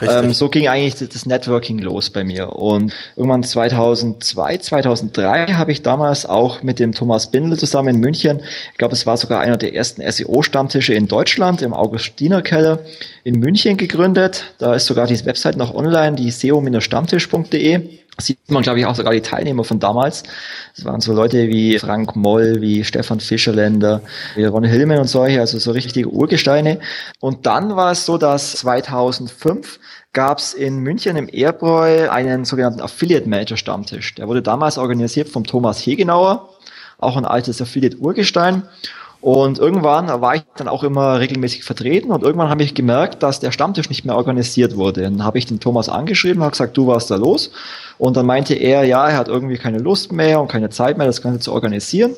[0.00, 2.56] Ähm, so ging eigentlich das Networking los bei mir.
[2.56, 8.40] Und irgendwann 2002, 2003 habe ich damals auch mit dem Thomas Bindel zusammen in München,
[8.72, 12.80] ich glaube, es war sogar einer der ersten SEO-Stammtische in Deutschland, im Augustinerkeller
[13.24, 14.44] in München gegründet.
[14.58, 19.12] Da ist sogar die Website noch online, die seo-stammtisch.de sieht man, glaube ich, auch sogar
[19.12, 20.22] die Teilnehmer von damals.
[20.76, 24.02] Es waren so Leute wie Frank Moll, wie Stefan Fischerländer,
[24.36, 26.80] wie Ron Hillman und solche, also so richtige Urgesteine.
[27.20, 29.80] Und dann war es so, dass 2005
[30.12, 34.14] gab es in München im Airbräu einen sogenannten Affiliate Manager Stammtisch.
[34.16, 36.50] Der wurde damals organisiert vom Thomas Hegenauer
[37.00, 38.62] auch ein altes Affiliate-Urgestein.
[39.20, 43.38] Und irgendwann war ich dann auch immer regelmäßig vertreten und irgendwann habe ich gemerkt, dass
[43.38, 45.02] der Stammtisch nicht mehr organisiert wurde.
[45.02, 47.50] Dann habe ich den Thomas angeschrieben, habe gesagt, du warst da los.
[47.98, 51.06] Und dann meinte er, ja, er hat irgendwie keine Lust mehr und keine Zeit mehr,
[51.06, 52.14] das Ganze zu organisieren.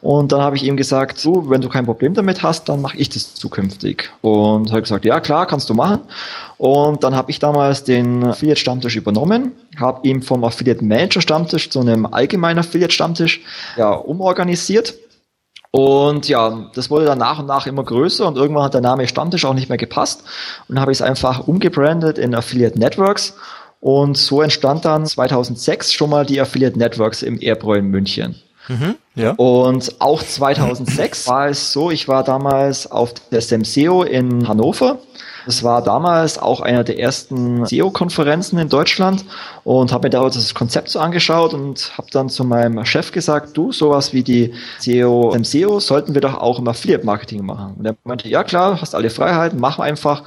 [0.00, 2.96] Und dann habe ich ihm gesagt, du, wenn du kein Problem damit hast, dann mache
[2.96, 4.10] ich das zukünftig.
[4.22, 6.00] Und er hat gesagt, ja klar, kannst du machen.
[6.58, 12.60] Und dann habe ich damals den Affiliate-Stammtisch übernommen, habe ihn vom Affiliate-Manager-Stammtisch zu einem allgemeinen
[12.60, 13.40] Affiliate-Stammtisch
[13.76, 14.94] ja, umorganisiert
[15.76, 19.06] und ja, das wurde dann nach und nach immer größer und irgendwann hat der Name
[19.06, 20.22] Stammtisch auch nicht mehr gepasst
[20.68, 23.36] und habe ich es einfach umgebrandet in Affiliate Networks.
[23.80, 28.36] Und so entstand dann 2006 schon mal die Affiliate Networks im Airbräu in München.
[28.68, 29.32] Mhm, ja.
[29.32, 34.98] Und auch 2006 war es so, ich war damals auf der SEMSEO in Hannover
[35.46, 39.24] das war damals auch einer der ersten SEO-Konferenzen in Deutschland
[39.62, 43.56] und habe mir da das Konzept so angeschaut und habe dann zu meinem Chef gesagt,
[43.56, 47.74] du, sowas wie die SEO, im SEO sollten wir doch auch im Affiliate-Marketing machen.
[47.78, 50.24] Und er meinte, ja klar, hast alle Freiheiten, mach einfach.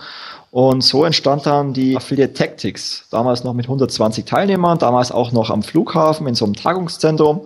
[0.51, 5.49] Und so entstand dann die Affiliate Tactics, damals noch mit 120 Teilnehmern, damals auch noch
[5.49, 7.41] am Flughafen in so einem Tagungszentrum.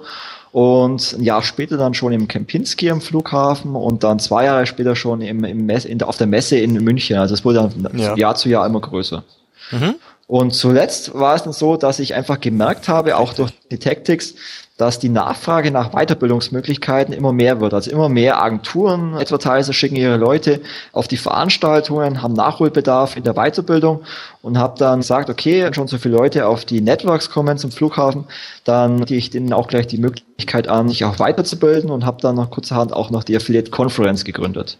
[0.54, 4.96] Und ein Jahr später dann schon im Kempinski am Flughafen und dann zwei Jahre später
[4.96, 7.18] schon im, im Mess, in, auf der Messe in München.
[7.18, 8.16] Also es wurde dann ja.
[8.16, 9.24] Jahr zu Jahr immer größer.
[9.72, 9.96] Mhm.
[10.34, 14.34] Und zuletzt war es dann so, dass ich einfach gemerkt habe, auch durch die Tactics,
[14.78, 17.76] dass die Nachfrage nach Weiterbildungsmöglichkeiten immer mehr wird.
[17.76, 20.62] Also immer mehr Agenturen, Advertiser schicken ihre Leute
[20.92, 24.06] auf die Veranstaltungen, haben Nachholbedarf in der Weiterbildung
[24.42, 27.72] und habe dann gesagt, okay, wenn schon so viele Leute auf die Networks kommen zum
[27.72, 28.26] Flughafen,
[28.64, 32.38] dann gehe ich denen auch gleich die Möglichkeit an, sich auch weiterzubilden und habe dann
[32.38, 34.80] noch kurzerhand auch noch die Affiliate Conference gegründet.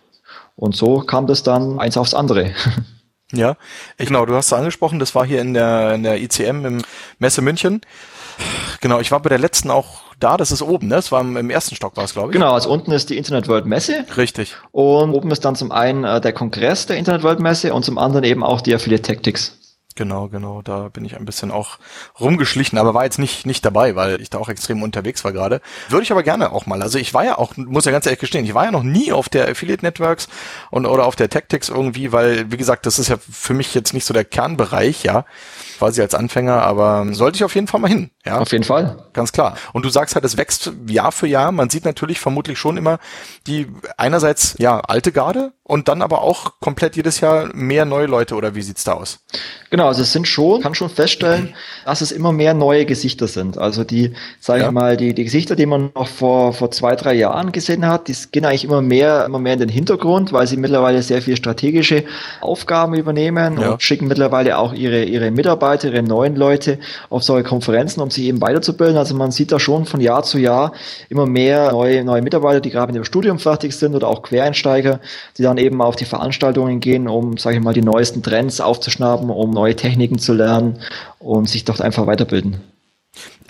[0.56, 2.54] Und so kam das dann eins aufs andere.
[3.34, 3.58] Ja,
[3.98, 6.82] genau, du hast es angesprochen, das war hier in der, in der ICM im
[7.18, 7.82] Messe München.
[8.80, 10.96] Genau, ich war bei der letzten auch da, das ist oben, ne?
[10.96, 12.34] Das war im, im ersten Stock, war es, glaube ich.
[12.34, 14.06] Genau, also unten ist die Internet World Messe.
[14.16, 14.56] Richtig.
[14.72, 17.98] Und oben ist dann zum einen äh, der Kongress der Internet World Messe und zum
[17.98, 19.58] anderen eben auch die Affiliate Tactics.
[19.96, 20.62] Genau, genau.
[20.62, 21.78] Da bin ich ein bisschen auch
[22.20, 25.62] rumgeschlichen, aber war jetzt nicht, nicht dabei, weil ich da auch extrem unterwegs war gerade.
[25.90, 26.82] Würde ich aber gerne auch mal.
[26.82, 29.12] Also ich war ja auch, muss ja ganz ehrlich gestehen, ich war ja noch nie
[29.12, 30.28] auf der Affiliate Networks
[30.72, 33.94] und oder auf der Tactics irgendwie, weil, wie gesagt, das ist ja für mich jetzt
[33.94, 35.26] nicht so der Kernbereich, ja
[35.78, 38.10] quasi als Anfänger, aber sollte ich auf jeden Fall mal hin.
[38.26, 39.10] Ja, auf jeden Fall.
[39.12, 39.58] Ganz klar.
[39.74, 41.52] Und du sagst halt, es wächst Jahr für Jahr.
[41.52, 43.00] Man sieht natürlich vermutlich schon immer
[43.48, 43.68] die
[43.98, 48.54] einerseits ja alte Garde und dann aber auch komplett jedes Jahr mehr neue Leute oder
[48.54, 49.20] wie sieht's da aus?
[49.70, 51.56] Genau, also es sind schon, kann schon feststellen,
[51.86, 53.58] dass es immer mehr neue Gesichter sind.
[53.58, 54.68] Also die, sage ja.
[54.68, 58.08] ich mal, die, die Gesichter, die man noch vor, vor zwei, drei Jahren gesehen hat,
[58.08, 61.38] die gehen eigentlich immer mehr, immer mehr in den Hintergrund, weil sie mittlerweile sehr viel
[61.38, 62.04] strategische
[62.42, 63.72] Aufgaben übernehmen ja.
[63.72, 66.78] und schicken mittlerweile auch ihre, ihre Mitarbeiter, ihre neuen Leute
[67.10, 68.98] auf solche Konferenzen, um sich eben weiterzubilden.
[68.98, 70.74] Also man sieht da schon von Jahr zu Jahr
[71.10, 75.00] immer mehr neue, neue Mitarbeiter, die gerade mit dem Studium fertig sind oder auch Quereinsteiger,
[75.38, 79.30] die dann eben auf die Veranstaltungen gehen, um, sage ich mal, die neuesten Trends aufzuschnappen,
[79.30, 80.80] um neue Techniken zu lernen
[81.20, 82.73] und sich dort einfach weiterbilden.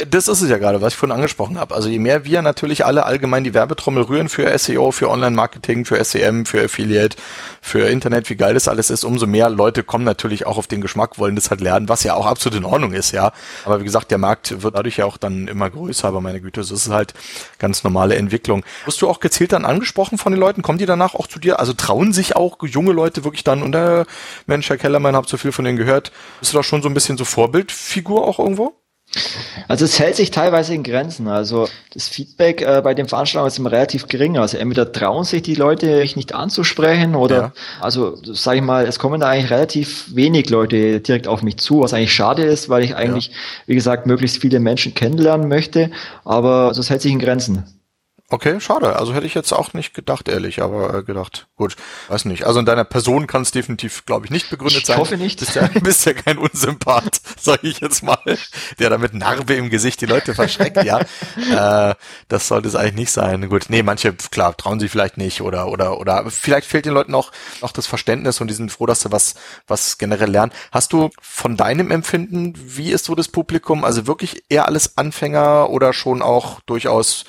[0.09, 1.75] Das ist es ja gerade, was ich vorhin angesprochen habe.
[1.75, 6.03] Also je mehr wir natürlich alle allgemein die Werbetrommel rühren für SEO, für Online-Marketing, für
[6.03, 7.17] SEM, für Affiliate,
[7.61, 10.81] für Internet, wie geil das alles ist, umso mehr Leute kommen natürlich auch auf den
[10.81, 13.31] Geschmack, wollen das halt lernen, was ja auch absolut in Ordnung ist, ja.
[13.65, 16.61] Aber wie gesagt, der Markt wird dadurch ja auch dann immer größer, aber meine Güte,
[16.61, 17.13] das ist halt
[17.59, 18.63] ganz normale Entwicklung.
[18.85, 20.61] Wirst du auch gezielt dann angesprochen von den Leuten?
[20.61, 21.59] Kommen die danach auch zu dir?
[21.59, 24.05] Also trauen sich auch junge Leute wirklich dann, und der
[24.45, 26.11] Mensch, Herr Kellermann, hab so viel von denen gehört.
[26.39, 28.73] Bist du da schon so ein bisschen so Vorbildfigur auch irgendwo?
[29.67, 31.27] Also es hält sich teilweise in Grenzen.
[31.27, 34.37] Also das Feedback äh, bei den Veranstaltungen ist immer relativ gering.
[34.37, 37.53] Also entweder trauen sich die Leute, mich nicht anzusprechen oder ja.
[37.79, 41.81] also sage ich mal, es kommen da eigentlich relativ wenig Leute direkt auf mich zu,
[41.81, 43.33] was eigentlich schade ist, weil ich eigentlich, ja.
[43.67, 45.91] wie gesagt, möglichst viele Menschen kennenlernen möchte.
[46.25, 47.63] Aber also es hält sich in Grenzen.
[48.29, 48.95] Okay, schade.
[48.95, 51.75] Also hätte ich jetzt auch nicht gedacht, ehrlich, aber äh, gedacht, gut,
[52.07, 52.45] weiß nicht.
[52.45, 54.95] Also in deiner Person kann es definitiv, glaube ich, nicht begründet ich sein.
[54.95, 55.39] Ich hoffe nicht.
[55.39, 58.17] Du bist ja, bist ja kein Unsympath, sage ich jetzt mal,
[58.79, 61.01] der da mit Narbe im Gesicht die Leute verschreckt, ja.
[61.53, 61.95] Äh,
[62.29, 63.49] das sollte es eigentlich nicht sein.
[63.49, 67.13] Gut, nee, manche, klar, trauen sich vielleicht nicht oder oder oder vielleicht fehlt den Leuten
[67.13, 69.35] auch auch das Verständnis und die sind froh, dass sie was
[69.67, 70.51] was generell lernen.
[70.71, 73.83] Hast du von deinem Empfinden, wie ist so das Publikum?
[73.83, 77.25] Also wirklich eher alles Anfänger oder schon auch durchaus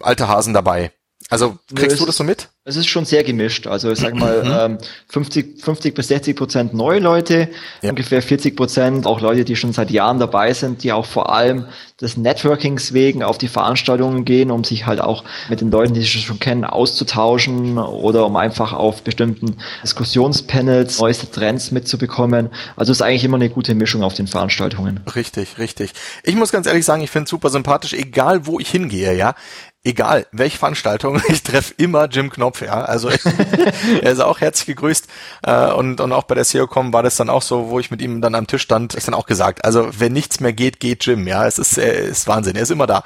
[0.00, 0.92] alte Hasen dabei.
[1.30, 2.48] Also kriegst es, du das so mit?
[2.64, 3.66] Es ist schon sehr gemischt.
[3.66, 4.78] Also ich sag mal mhm.
[5.08, 7.50] 50, 50 bis 60 Prozent neue Leute,
[7.82, 7.90] ja.
[7.90, 11.66] ungefähr 40 Prozent auch Leute, die schon seit Jahren dabei sind, die auch vor allem
[12.00, 16.00] des Networkings wegen auf die Veranstaltungen gehen, um sich halt auch mit den Leuten, die
[16.00, 22.48] sie schon kennen, auszutauschen oder um einfach auf bestimmten Diskussionspanels neueste Trends mitzubekommen.
[22.76, 25.00] Also es ist eigentlich immer eine gute Mischung auf den Veranstaltungen.
[25.14, 25.92] Richtig, richtig.
[26.22, 29.34] Ich muss ganz ehrlich sagen, ich finde es super sympathisch, egal wo ich hingehe, ja
[29.88, 32.82] egal welche Veranstaltung, ich treffe immer Jim Knopf, ja.
[32.82, 33.08] Also
[34.02, 35.08] er ist auch herzlich gegrüßt.
[35.42, 38.02] Äh, und, und auch bei der SEOCom war das dann auch so, wo ich mit
[38.02, 41.04] ihm dann am Tisch stand, ist dann auch gesagt, also wenn nichts mehr geht, geht
[41.06, 41.46] Jim, ja.
[41.46, 43.02] Es ist, er ist Wahnsinn, er ist immer da.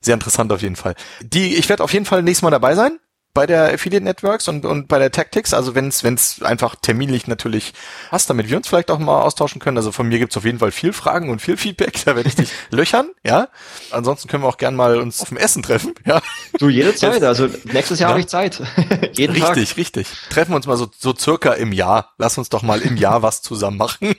[0.00, 0.94] Sehr interessant auf jeden Fall.
[1.20, 2.98] Die, ich werde auf jeden Fall nächstes Mal dabei sein
[3.36, 7.74] bei der Affiliate Networks und, und bei der Tactics, also wenn es einfach terminlich natürlich
[8.08, 9.76] passt, damit wir uns vielleicht auch mal austauschen können.
[9.76, 12.34] Also von mir gibt's auf jeden Fall viel Fragen und viel Feedback, da werde ich
[12.34, 13.48] dich löchern, ja.
[13.90, 16.22] Ansonsten können wir auch gern mal uns auf dem Essen treffen, ja.
[16.58, 18.12] Du, jederzeit, also nächstes Jahr ja.
[18.14, 18.62] habe ich Zeit.
[19.12, 19.76] Jeden richtig, Tag.
[19.76, 20.08] richtig.
[20.30, 22.14] Treffen wir uns mal so, so circa im Jahr.
[22.16, 24.14] Lass uns doch mal im Jahr was zusammen machen.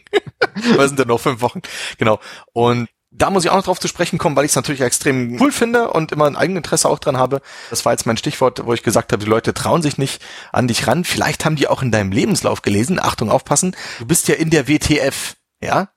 [0.75, 1.61] Was sind denn noch fünf Wochen?
[1.97, 2.19] Genau.
[2.53, 5.39] Und da muss ich auch noch drauf zu sprechen kommen, weil ich es natürlich extrem
[5.39, 7.41] cool finde und immer ein Eigeninteresse auch dran habe.
[7.69, 10.67] Das war jetzt mein Stichwort, wo ich gesagt habe, die Leute trauen sich nicht an
[10.67, 11.03] dich ran.
[11.03, 12.99] Vielleicht haben die auch in deinem Lebenslauf gelesen.
[12.99, 13.75] Achtung, aufpassen.
[13.99, 15.89] Du bist ja in der WTF, ja?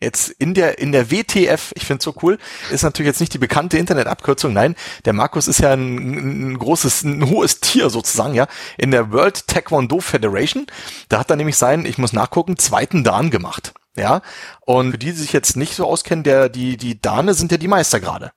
[0.00, 2.38] Jetzt in der in der WTF, ich finde so cool,
[2.70, 4.76] ist natürlich jetzt nicht die bekannte Internetabkürzung, nein,
[5.06, 8.46] der Markus ist ja ein, ein großes, ein hohes Tier sozusagen, ja,
[8.76, 10.66] in der World Taekwondo Federation.
[11.08, 13.72] Da hat er nämlich seinen, ich muss nachgucken, zweiten Dan gemacht.
[13.96, 14.20] Ja,
[14.60, 17.58] und für die, die sich jetzt nicht so auskennen, der, die, die Dane sind ja
[17.58, 18.32] die Meister gerade.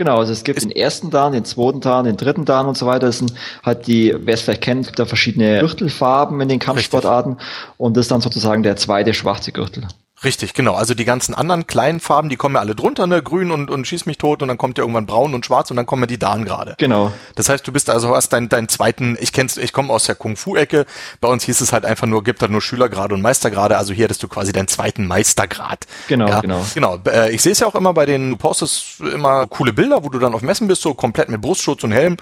[0.00, 2.86] Genau, also es gibt den ersten Dan, den zweiten Dan, den dritten Dan und so
[2.86, 3.06] weiter.
[3.08, 7.34] Das sind halt die, wer es vielleicht kennt, gibt da verschiedene Gürtelfarben in den Kampfsportarten
[7.34, 7.48] Richtig.
[7.76, 9.86] und das ist dann sozusagen der zweite schwarze Gürtel.
[10.22, 10.74] Richtig, genau.
[10.74, 13.22] Also die ganzen anderen kleinen Farben, die kommen ja alle drunter, ne?
[13.22, 15.78] Grün und, und schieß mich tot und dann kommt ja irgendwann braun und schwarz und
[15.78, 16.74] dann kommen ja die Dan gerade.
[16.76, 17.12] Genau.
[17.36, 20.14] Das heißt, du bist also hast deinen deinen zweiten, ich kenn's, ich komme aus der
[20.16, 20.84] Kung-Fu-Ecke.
[21.22, 23.78] Bei uns hieß es halt einfach nur, gibt da nur Schülergrade und Meistergrade.
[23.78, 25.86] Also hier hattest du quasi deinen zweiten Meistergrad.
[26.08, 26.40] Genau, ja?
[26.40, 26.66] genau.
[26.74, 26.98] Genau.
[27.06, 30.10] Äh, ich sehe es ja auch immer bei den, du postest immer coole Bilder, wo
[30.10, 32.18] du dann auf Messen bist, so komplett mit Brustschutz und Helm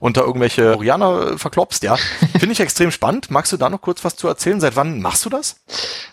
[0.00, 1.96] und da irgendwelche Orianer verklopst, ja.
[2.38, 3.30] Finde ich extrem spannend.
[3.30, 4.58] Magst du da noch kurz was zu erzählen?
[4.58, 5.56] Seit wann machst du das?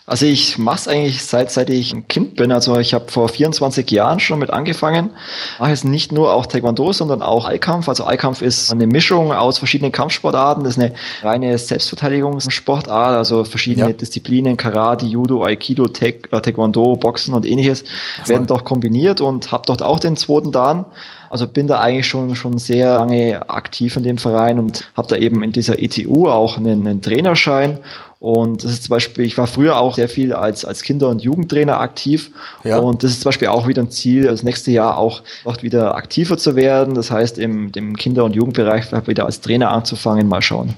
[0.04, 2.52] Also ich mach's eigentlich seit, seit ich Kind bin.
[2.52, 5.10] Also ich habe vor 24 Jahren schon mit angefangen.
[5.58, 7.88] Mache jetzt nicht nur auch Taekwondo, sondern auch Eikampf.
[7.88, 10.64] Also Eikampf ist eine Mischung aus verschiedenen Kampfsportarten.
[10.64, 13.92] Das ist eine reine Selbstverteidigungssportart, also verschiedene ja.
[13.92, 17.84] Disziplinen, Karate, Judo, Aikido, äh, Taekwondo, Boxen und ähnliches
[18.26, 20.84] werden dort kombiniert und habe dort auch den zweiten Dan.
[21.30, 25.16] Also bin da eigentlich schon schon sehr lange aktiv in dem Verein und habe da
[25.16, 27.78] eben in dieser ETU auch einen, einen Trainerschein
[28.20, 31.22] und das ist zum Beispiel, ich war früher auch sehr viel als, als Kinder- und
[31.22, 32.30] Jugendtrainer aktiv.
[32.64, 32.78] Ja.
[32.78, 35.94] Und das ist zum Beispiel auch wieder ein Ziel, das nächste Jahr auch noch wieder
[35.94, 36.94] aktiver zu werden.
[36.94, 40.74] Das heißt, im dem Kinder- und Jugendbereich wieder als Trainer anzufangen, mal schauen.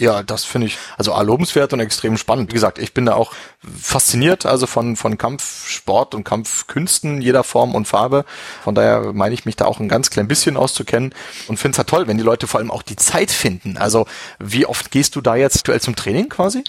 [0.00, 2.48] Ja, das finde ich also lobenswert und extrem spannend.
[2.50, 7.74] Wie gesagt, ich bin da auch fasziniert, also von, von Kampfsport und Kampfkünsten jeder Form
[7.74, 8.24] und Farbe.
[8.64, 11.14] Von daher meine ich mich da auch ein ganz klein bisschen auszukennen
[11.48, 13.76] und finde es halt toll, wenn die Leute vor allem auch die Zeit finden.
[13.76, 14.06] Also
[14.38, 16.64] wie oft gehst du da jetzt aktuell zum Training quasi?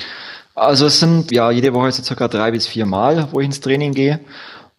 [0.54, 3.62] Also es sind ja jede Woche so circa drei bis vier Mal, wo ich ins
[3.62, 4.20] Training gehe.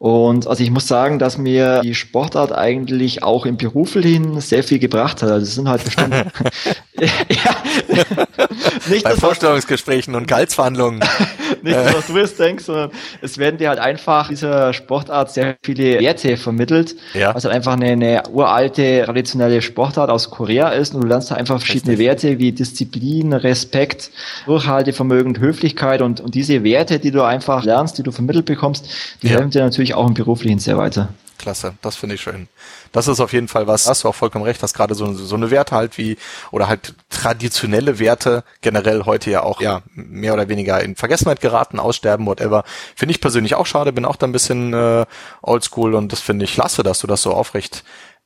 [0.03, 4.80] Und also ich muss sagen, dass mir die Sportart eigentlich auch im Beruflichen sehr viel
[4.80, 5.30] gebracht hat.
[5.30, 6.12] Also es sind halt bestimmt
[7.28, 7.57] ja,
[8.88, 11.00] nicht Bei Vorstellungsgesprächen und Gehaltsverhandlungen.
[11.62, 12.90] nicht was du jetzt denkst, sondern
[13.20, 16.94] es werden dir halt einfach dieser Sportart sehr viele Werte vermittelt.
[17.14, 17.34] Ja.
[17.34, 21.36] Was halt einfach eine, eine uralte, traditionelle Sportart aus Korea ist und du lernst da
[21.36, 21.98] einfach verschiedene.
[21.98, 24.11] Werte wie Disziplin, Respekt,
[24.46, 28.88] Durchhaltevermögen, Höflichkeit und, und diese Werte, die du einfach lernst, die du vermittelt bekommst,
[29.22, 29.34] die ja.
[29.34, 31.09] helfen dir natürlich auch im Beruflichen sehr weiter.
[31.43, 32.49] Klasse, das finde ich schön.
[32.93, 35.34] Das ist auf jeden Fall was, hast du auch vollkommen recht, dass gerade so, so
[35.34, 36.16] eine Werte halt wie,
[36.53, 41.80] oder halt traditionelle Werte generell heute ja auch, ja, mehr oder weniger in Vergessenheit geraten,
[41.80, 42.64] aussterben, whatever.
[42.95, 45.05] Finde ich persönlich auch schade, bin auch da ein bisschen äh,
[45.43, 47.82] oldschool und das finde ich klasse, dass du das so aufrecht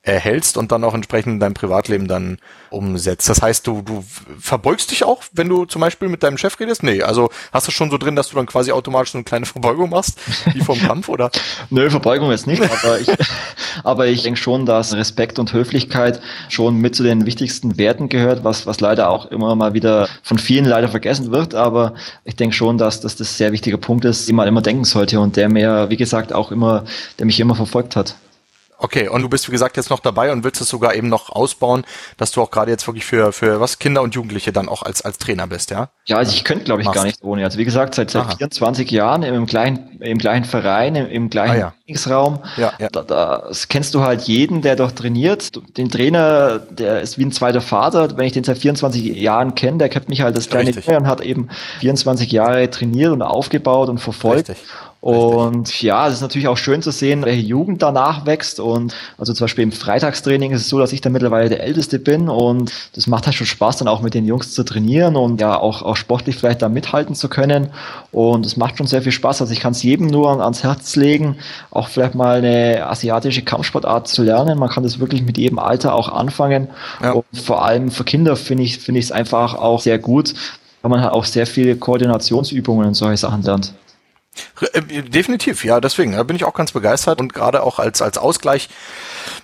[0.06, 2.38] erhältst und dann auch entsprechend in deinem Privatleben dann
[2.70, 3.28] umsetzt.
[3.28, 4.04] Das heißt, du, du
[4.38, 6.84] verbeugst dich auch, wenn du zum Beispiel mit deinem Chef redest?
[6.84, 9.46] Nee, also hast du schon so drin, dass du dann quasi automatisch so eine kleine
[9.46, 10.18] Verbeugung machst,
[10.52, 11.30] wie vom Kampf, oder?
[11.70, 13.08] Nö, Verbeugung jetzt nicht, aber ich,
[13.84, 18.44] aber ich denke schon, dass Respekt und Höflichkeit schon mit zu den wichtigsten Werten gehört,
[18.44, 21.94] was, was leider auch immer mal wieder von vielen leider vergessen wird, aber
[22.24, 25.18] ich denke schon, dass, dass das sehr wichtiger Punkt ist, den man immer denken sollte
[25.18, 26.84] und der mir, wie gesagt, auch immer,
[27.18, 28.14] der mich immer verfolgt hat.
[28.78, 31.30] Okay, und du bist wie gesagt jetzt noch dabei und willst es sogar eben noch
[31.30, 31.84] ausbauen,
[32.18, 35.02] dass du auch gerade jetzt wirklich für für was Kinder und Jugendliche dann auch als
[35.02, 35.88] als Trainer bist, ja?
[36.04, 36.96] Ja, also ich könnte glaube ich Machst.
[36.96, 37.44] gar nicht ohne.
[37.44, 41.54] Also wie gesagt, seit seit 24 Jahren im gleichen im gleichen Verein, im, im gleichen
[41.54, 41.74] ah, ja.
[41.84, 42.40] Trainingsraum.
[42.56, 42.88] Ja, ja.
[42.90, 45.52] Da, da kennst du halt jeden, der dort trainiert.
[45.76, 48.16] Den Trainer, der ist wie ein zweiter Vater.
[48.16, 51.06] Wenn ich den seit 24 Jahren kenne, der kennt mich halt das kleine Trainer und
[51.06, 51.48] hat eben
[51.80, 54.50] 24 Jahre trainiert und aufgebaut und verfolgt.
[54.50, 54.66] Richtig.
[55.06, 58.58] Und ja, es ist natürlich auch schön zu sehen, welche Jugend danach wächst.
[58.58, 62.00] Und also zum Beispiel im Freitagstraining ist es so, dass ich da mittlerweile der Älteste
[62.00, 65.40] bin und das macht halt schon Spaß, dann auch mit den Jungs zu trainieren und
[65.40, 67.68] ja auch, auch sportlich vielleicht da mithalten zu können.
[68.10, 69.42] Und es macht schon sehr viel Spaß.
[69.42, 71.36] Also ich kann es jedem nur ans Herz legen,
[71.70, 74.58] auch vielleicht mal eine asiatische Kampfsportart zu lernen.
[74.58, 76.66] Man kann das wirklich mit jedem Alter auch anfangen.
[77.00, 77.12] Ja.
[77.12, 80.34] Und vor allem für Kinder finde ich finde ich es einfach auch sehr gut,
[80.82, 83.72] weil man halt auch sehr viele Koordinationsübungen und solche Sachen lernt.
[84.72, 88.18] Äh, definitiv, ja, deswegen, da bin ich auch ganz begeistert und gerade auch als, als
[88.18, 88.68] Ausgleich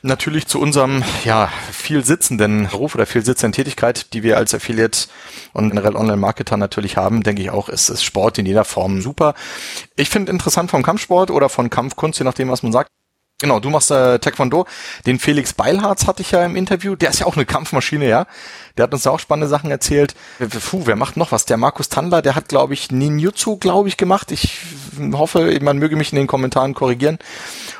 [0.03, 5.09] natürlich zu unserem, ja, viel sitzenden Beruf oder viel sitzenden Tätigkeit, die wir als Affiliate
[5.53, 9.35] und generell Online-Marketer natürlich haben, denke ich auch, ist, ist Sport in jeder Form super.
[9.97, 12.89] Ich finde interessant vom Kampfsport oder von Kampfkunst, je nachdem, was man sagt,
[13.43, 14.67] Genau, du machst äh, Taekwondo.
[15.05, 16.95] Den Felix Beilharz hatte ich ja im Interview.
[16.95, 18.27] Der ist ja auch eine Kampfmaschine, ja.
[18.77, 20.15] Der hat uns da auch spannende Sachen erzählt.
[20.39, 21.45] Puh, wer macht noch was?
[21.45, 24.33] Der Markus Tandler, der hat, glaube ich, Ninjutsu, glaube ich, gemacht.
[24.33, 24.61] Ich
[25.13, 27.19] hoffe, man möge mich in den Kommentaren korrigieren.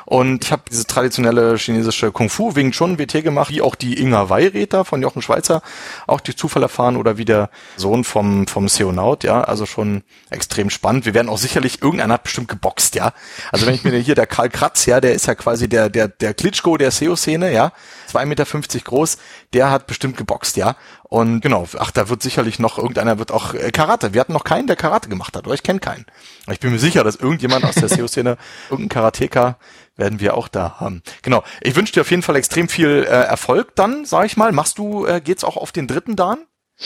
[0.05, 3.99] Und ich habe diese traditionelle chinesische Kung Fu Wing Chun WT gemacht, wie auch die
[3.99, 5.61] Inga Weiräter von Jochen Schweizer
[6.07, 10.69] auch durch Zufall erfahren oder wie der Sohn vom vom Seonaut, ja, also schon extrem
[10.69, 11.05] spannend.
[11.05, 13.13] Wir werden auch sicherlich irgendeiner hat bestimmt geboxt, ja.
[13.51, 16.09] Also wenn ich mir hier der Karl Kratz, ja, der ist ja quasi der der
[16.09, 17.71] der Klitschko der SEO Szene, ja,
[18.11, 19.17] 2,50 Meter groß,
[19.53, 20.75] der hat bestimmt geboxt, ja.
[21.03, 24.13] Und genau, ach, da wird sicherlich noch irgendeiner wird auch äh, Karate.
[24.13, 26.05] Wir hatten noch keinen, der Karate gemacht hat, oder ich kenne keinen.
[26.51, 28.37] Ich bin mir sicher, dass irgendjemand aus der SEO-Szene,
[28.69, 29.57] irgendein Karateka
[29.95, 31.03] werden wir auch da haben.
[31.21, 31.43] Genau.
[31.61, 34.51] Ich wünsche dir auf jeden Fall extrem viel äh, Erfolg dann, sag ich mal.
[34.51, 36.39] Machst du, äh, geht's auch auf den dritten Dan?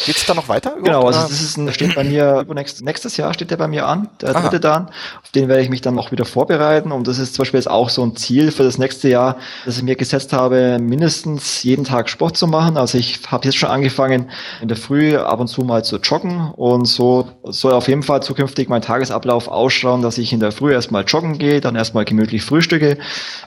[0.06, 0.76] Geht's da noch weiter?
[0.84, 3.88] Genau, also das ist ein, steht bei mir nächstes, nächstes Jahr steht der bei mir
[3.88, 4.42] an, der Aha.
[4.42, 4.88] dritte Dan.
[5.24, 6.92] Auf den werde ich mich dann auch wieder vorbereiten.
[6.92, 9.78] Und das ist zum Beispiel jetzt auch so ein Ziel für das nächste Jahr, dass
[9.78, 12.78] ich mir gesetzt habe, mindestens jeden Tag Sport zu machen.
[12.78, 14.30] Also ich habe jetzt schon angefangen,
[14.62, 16.52] in der Früh ab und zu mal zu joggen.
[16.52, 20.74] Und so soll auf jeden Fall zukünftig mein Tagesablauf ausschauen, dass ich in der Früh
[20.74, 22.98] erstmal joggen gehe, dann erstmal gemütlich frühstücke,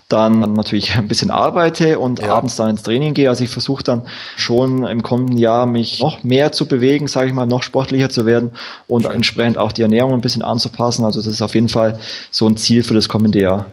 [0.08, 2.34] dann natürlich ein bisschen arbeite und ja.
[2.34, 3.28] abends dann ins Training gehe.
[3.28, 4.02] Also ich versuche dann
[4.36, 8.26] schon im kommenden Jahr mich noch mehr zu bewegen, sage ich mal, noch sportlicher zu
[8.26, 8.52] werden
[8.88, 11.04] und entsprechend auch die Ernährung ein bisschen anzupassen.
[11.04, 11.98] Also das ist auf jeden Fall
[12.30, 13.66] so ein Ziel für das kommende Jahr.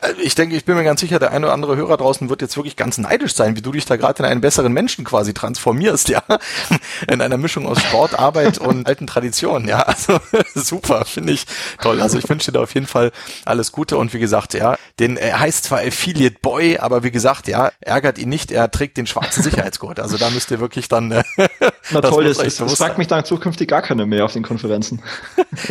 [0.00, 2.42] Äh, ich denke, ich bin mir ganz sicher, der eine oder andere Hörer draußen wird
[2.42, 5.34] jetzt wirklich ganz neidisch sein, wie du dich da gerade in einen besseren Menschen quasi
[5.34, 6.22] transformierst, ja.
[7.10, 9.80] In einer Mischung aus Sport, Arbeit und alten Traditionen, ja.
[9.80, 10.18] Also
[10.54, 11.46] super, finde ich
[11.80, 12.00] toll.
[12.00, 13.12] Also ich wünsche dir da auf jeden Fall
[13.44, 17.48] alles Gute und wie gesagt, ja, den er heißt zwar Affiliate Boy, aber wie gesagt,
[17.48, 20.00] ja, ärgert ihn nicht, er trägt den schwarzen Sicherheitsgurt.
[20.00, 21.12] Also da müsst ihr wirklich dann.
[21.12, 21.22] Äh,
[21.90, 25.02] Na toll, das, das, das fragt mich dann zukünftig gar keiner mehr auf den Konferenzen.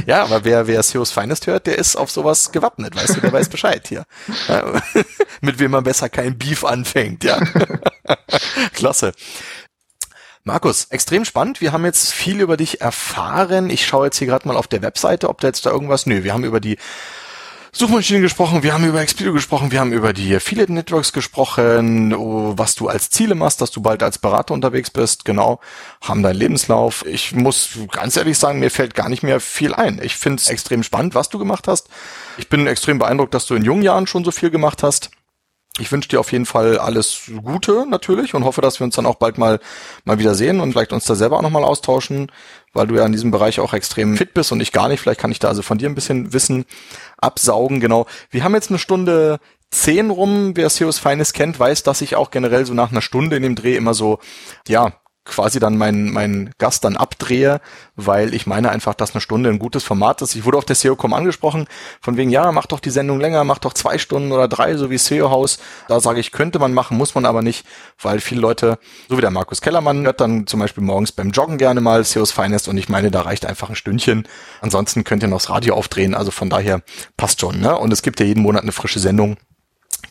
[0.06, 3.32] ja, aber wer, wer SEOs Finest hört, der ist auf sowas gewappnet, weißt du, der
[3.32, 4.06] weiß Bescheid hier.
[5.42, 7.40] Mit wem man besser kein Beef anfängt, ja.
[8.74, 9.14] Klasse.
[10.44, 11.60] Markus, extrem spannend.
[11.60, 13.70] Wir haben jetzt viel über dich erfahren.
[13.70, 16.06] Ich schaue jetzt hier gerade mal auf der Webseite, ob da jetzt da irgendwas.
[16.06, 16.78] Nö, wir haben über die
[17.72, 22.54] Suchmaschinen gesprochen, wir haben über Expedio gesprochen, wir haben über die Affiliate Networks gesprochen, oh,
[22.56, 25.60] was du als Ziele machst, dass du bald als Berater unterwegs bist, genau,
[26.02, 27.06] haben deinen Lebenslauf.
[27.06, 30.00] Ich muss ganz ehrlich sagen, mir fällt gar nicht mehr viel ein.
[30.02, 31.90] Ich finde es extrem spannend, was du gemacht hast.
[32.38, 35.12] Ich bin extrem beeindruckt, dass du in jungen Jahren schon so viel gemacht hast.
[35.80, 39.06] Ich wünsche dir auf jeden Fall alles Gute natürlich und hoffe, dass wir uns dann
[39.06, 39.60] auch bald mal
[40.06, 42.32] mal wieder sehen und vielleicht uns da selber auch nochmal austauschen,
[42.74, 45.00] weil du ja in diesem Bereich auch extrem fit bist und ich gar nicht.
[45.00, 46.66] Vielleicht kann ich da also von dir ein bisschen Wissen
[47.18, 47.80] absaugen.
[47.80, 48.08] Genau.
[48.32, 50.52] Wir haben jetzt eine Stunde zehn rum.
[50.56, 53.56] Wer Seos Feines kennt, weiß, dass ich auch generell so nach einer Stunde in dem
[53.56, 54.20] Dreh immer so,
[54.68, 54.94] ja,
[55.28, 57.62] quasi dann meinen mein Gast dann abdrehe,
[57.96, 60.36] weil ich meine einfach, dass eine Stunde ein gutes Format ist.
[60.36, 61.68] Ich wurde auf der SEO.com angesprochen,
[62.02, 64.90] von wegen, ja, mach doch die Sendung länger, mach doch zwei Stunden oder drei, so
[64.90, 65.60] wie SEO Haus.
[65.88, 67.66] Da sage ich, könnte man machen, muss man aber nicht,
[68.02, 71.58] weil viele Leute, so wie der Markus Kellermann, hört dann zum Beispiel morgens beim Joggen
[71.58, 74.28] gerne mal SEOs Finest und ich meine, da reicht einfach ein Stündchen.
[74.62, 76.82] Ansonsten könnt ihr noch das Radio aufdrehen, also von daher
[77.18, 77.78] passt schon, ne?
[77.78, 79.38] Und es gibt ja jeden Monat eine frische Sendung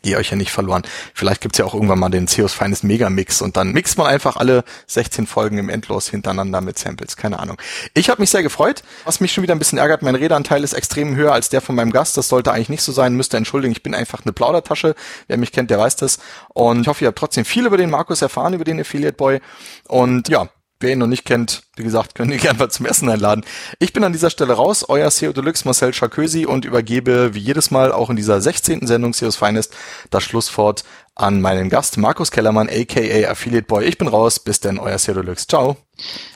[0.03, 0.83] ihr euch ja nicht verloren.
[1.15, 4.37] Vielleicht gibt's ja auch irgendwann mal den Zeus Feines Megamix und dann mixt man einfach
[4.37, 7.17] alle 16 Folgen im Endlos hintereinander mit Samples.
[7.17, 7.61] Keine Ahnung.
[7.95, 8.83] Ich habe mich sehr gefreut.
[9.05, 11.75] Was mich schon wieder ein bisschen ärgert, mein Redeanteil ist extrem höher als der von
[11.75, 12.17] meinem Gast.
[12.17, 13.15] Das sollte eigentlich nicht so sein.
[13.15, 14.95] Müsste entschuldigen, ich bin einfach eine Plaudertasche.
[15.29, 16.19] Wer mich kennt, der weiß das.
[16.49, 19.41] Und ich hoffe, ihr habt trotzdem viel über den Markus erfahren, über den Affiliate Boy.
[19.89, 23.09] Und ja, Wer ihn noch nicht kennt, wie gesagt, könnt ihr gerne mal zum Essen
[23.09, 23.45] einladen.
[23.79, 27.70] Ich bin an dieser Stelle raus, euer CEO Deluxe Marcel Charkösi und übergebe wie jedes
[27.70, 28.87] Mal auch in dieser 16.
[28.87, 29.74] Sendung CEOs Finest
[30.11, 33.87] das Schlusswort an meinen Gast Markus Kellermann, aka Affiliate Boy.
[33.87, 35.47] Ich bin raus, bis denn, euer CEO Deluxe.
[35.47, 35.77] Ciao.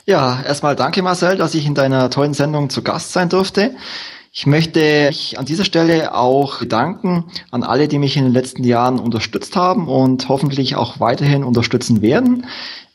[0.05, 3.75] Ja, erstmal danke Marcel, dass ich in deiner tollen Sendung zu Gast sein durfte.
[4.33, 8.63] Ich möchte mich an dieser Stelle auch bedanken an alle, die mich in den letzten
[8.63, 12.45] Jahren unterstützt haben und hoffentlich auch weiterhin unterstützen werden.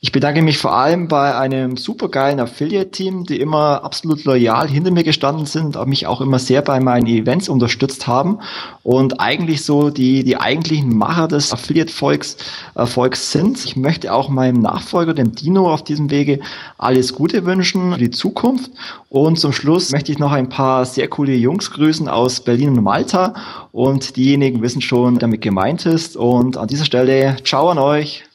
[0.07, 5.03] Ich bedanke mich vor allem bei einem supergeilen Affiliate-Team, die immer absolut loyal hinter mir
[5.03, 8.39] gestanden sind, mich auch immer sehr bei meinen Events unterstützt haben
[8.85, 12.37] und eigentlich so die, die eigentlichen Macher des Affiliate-Volks
[12.77, 13.65] Erfolgs sind.
[13.65, 16.39] Ich möchte auch meinem Nachfolger, dem Dino, auf diesem Wege
[16.79, 18.71] alles Gute wünschen für die Zukunft.
[19.09, 22.85] Und zum Schluss möchte ich noch ein paar sehr coole Jungs grüßen aus Berlin und
[22.85, 23.35] Malta.
[23.73, 26.17] Und diejenigen wissen schon, damit gemeint ist.
[26.17, 28.26] Und an dieser Stelle, ciao an euch.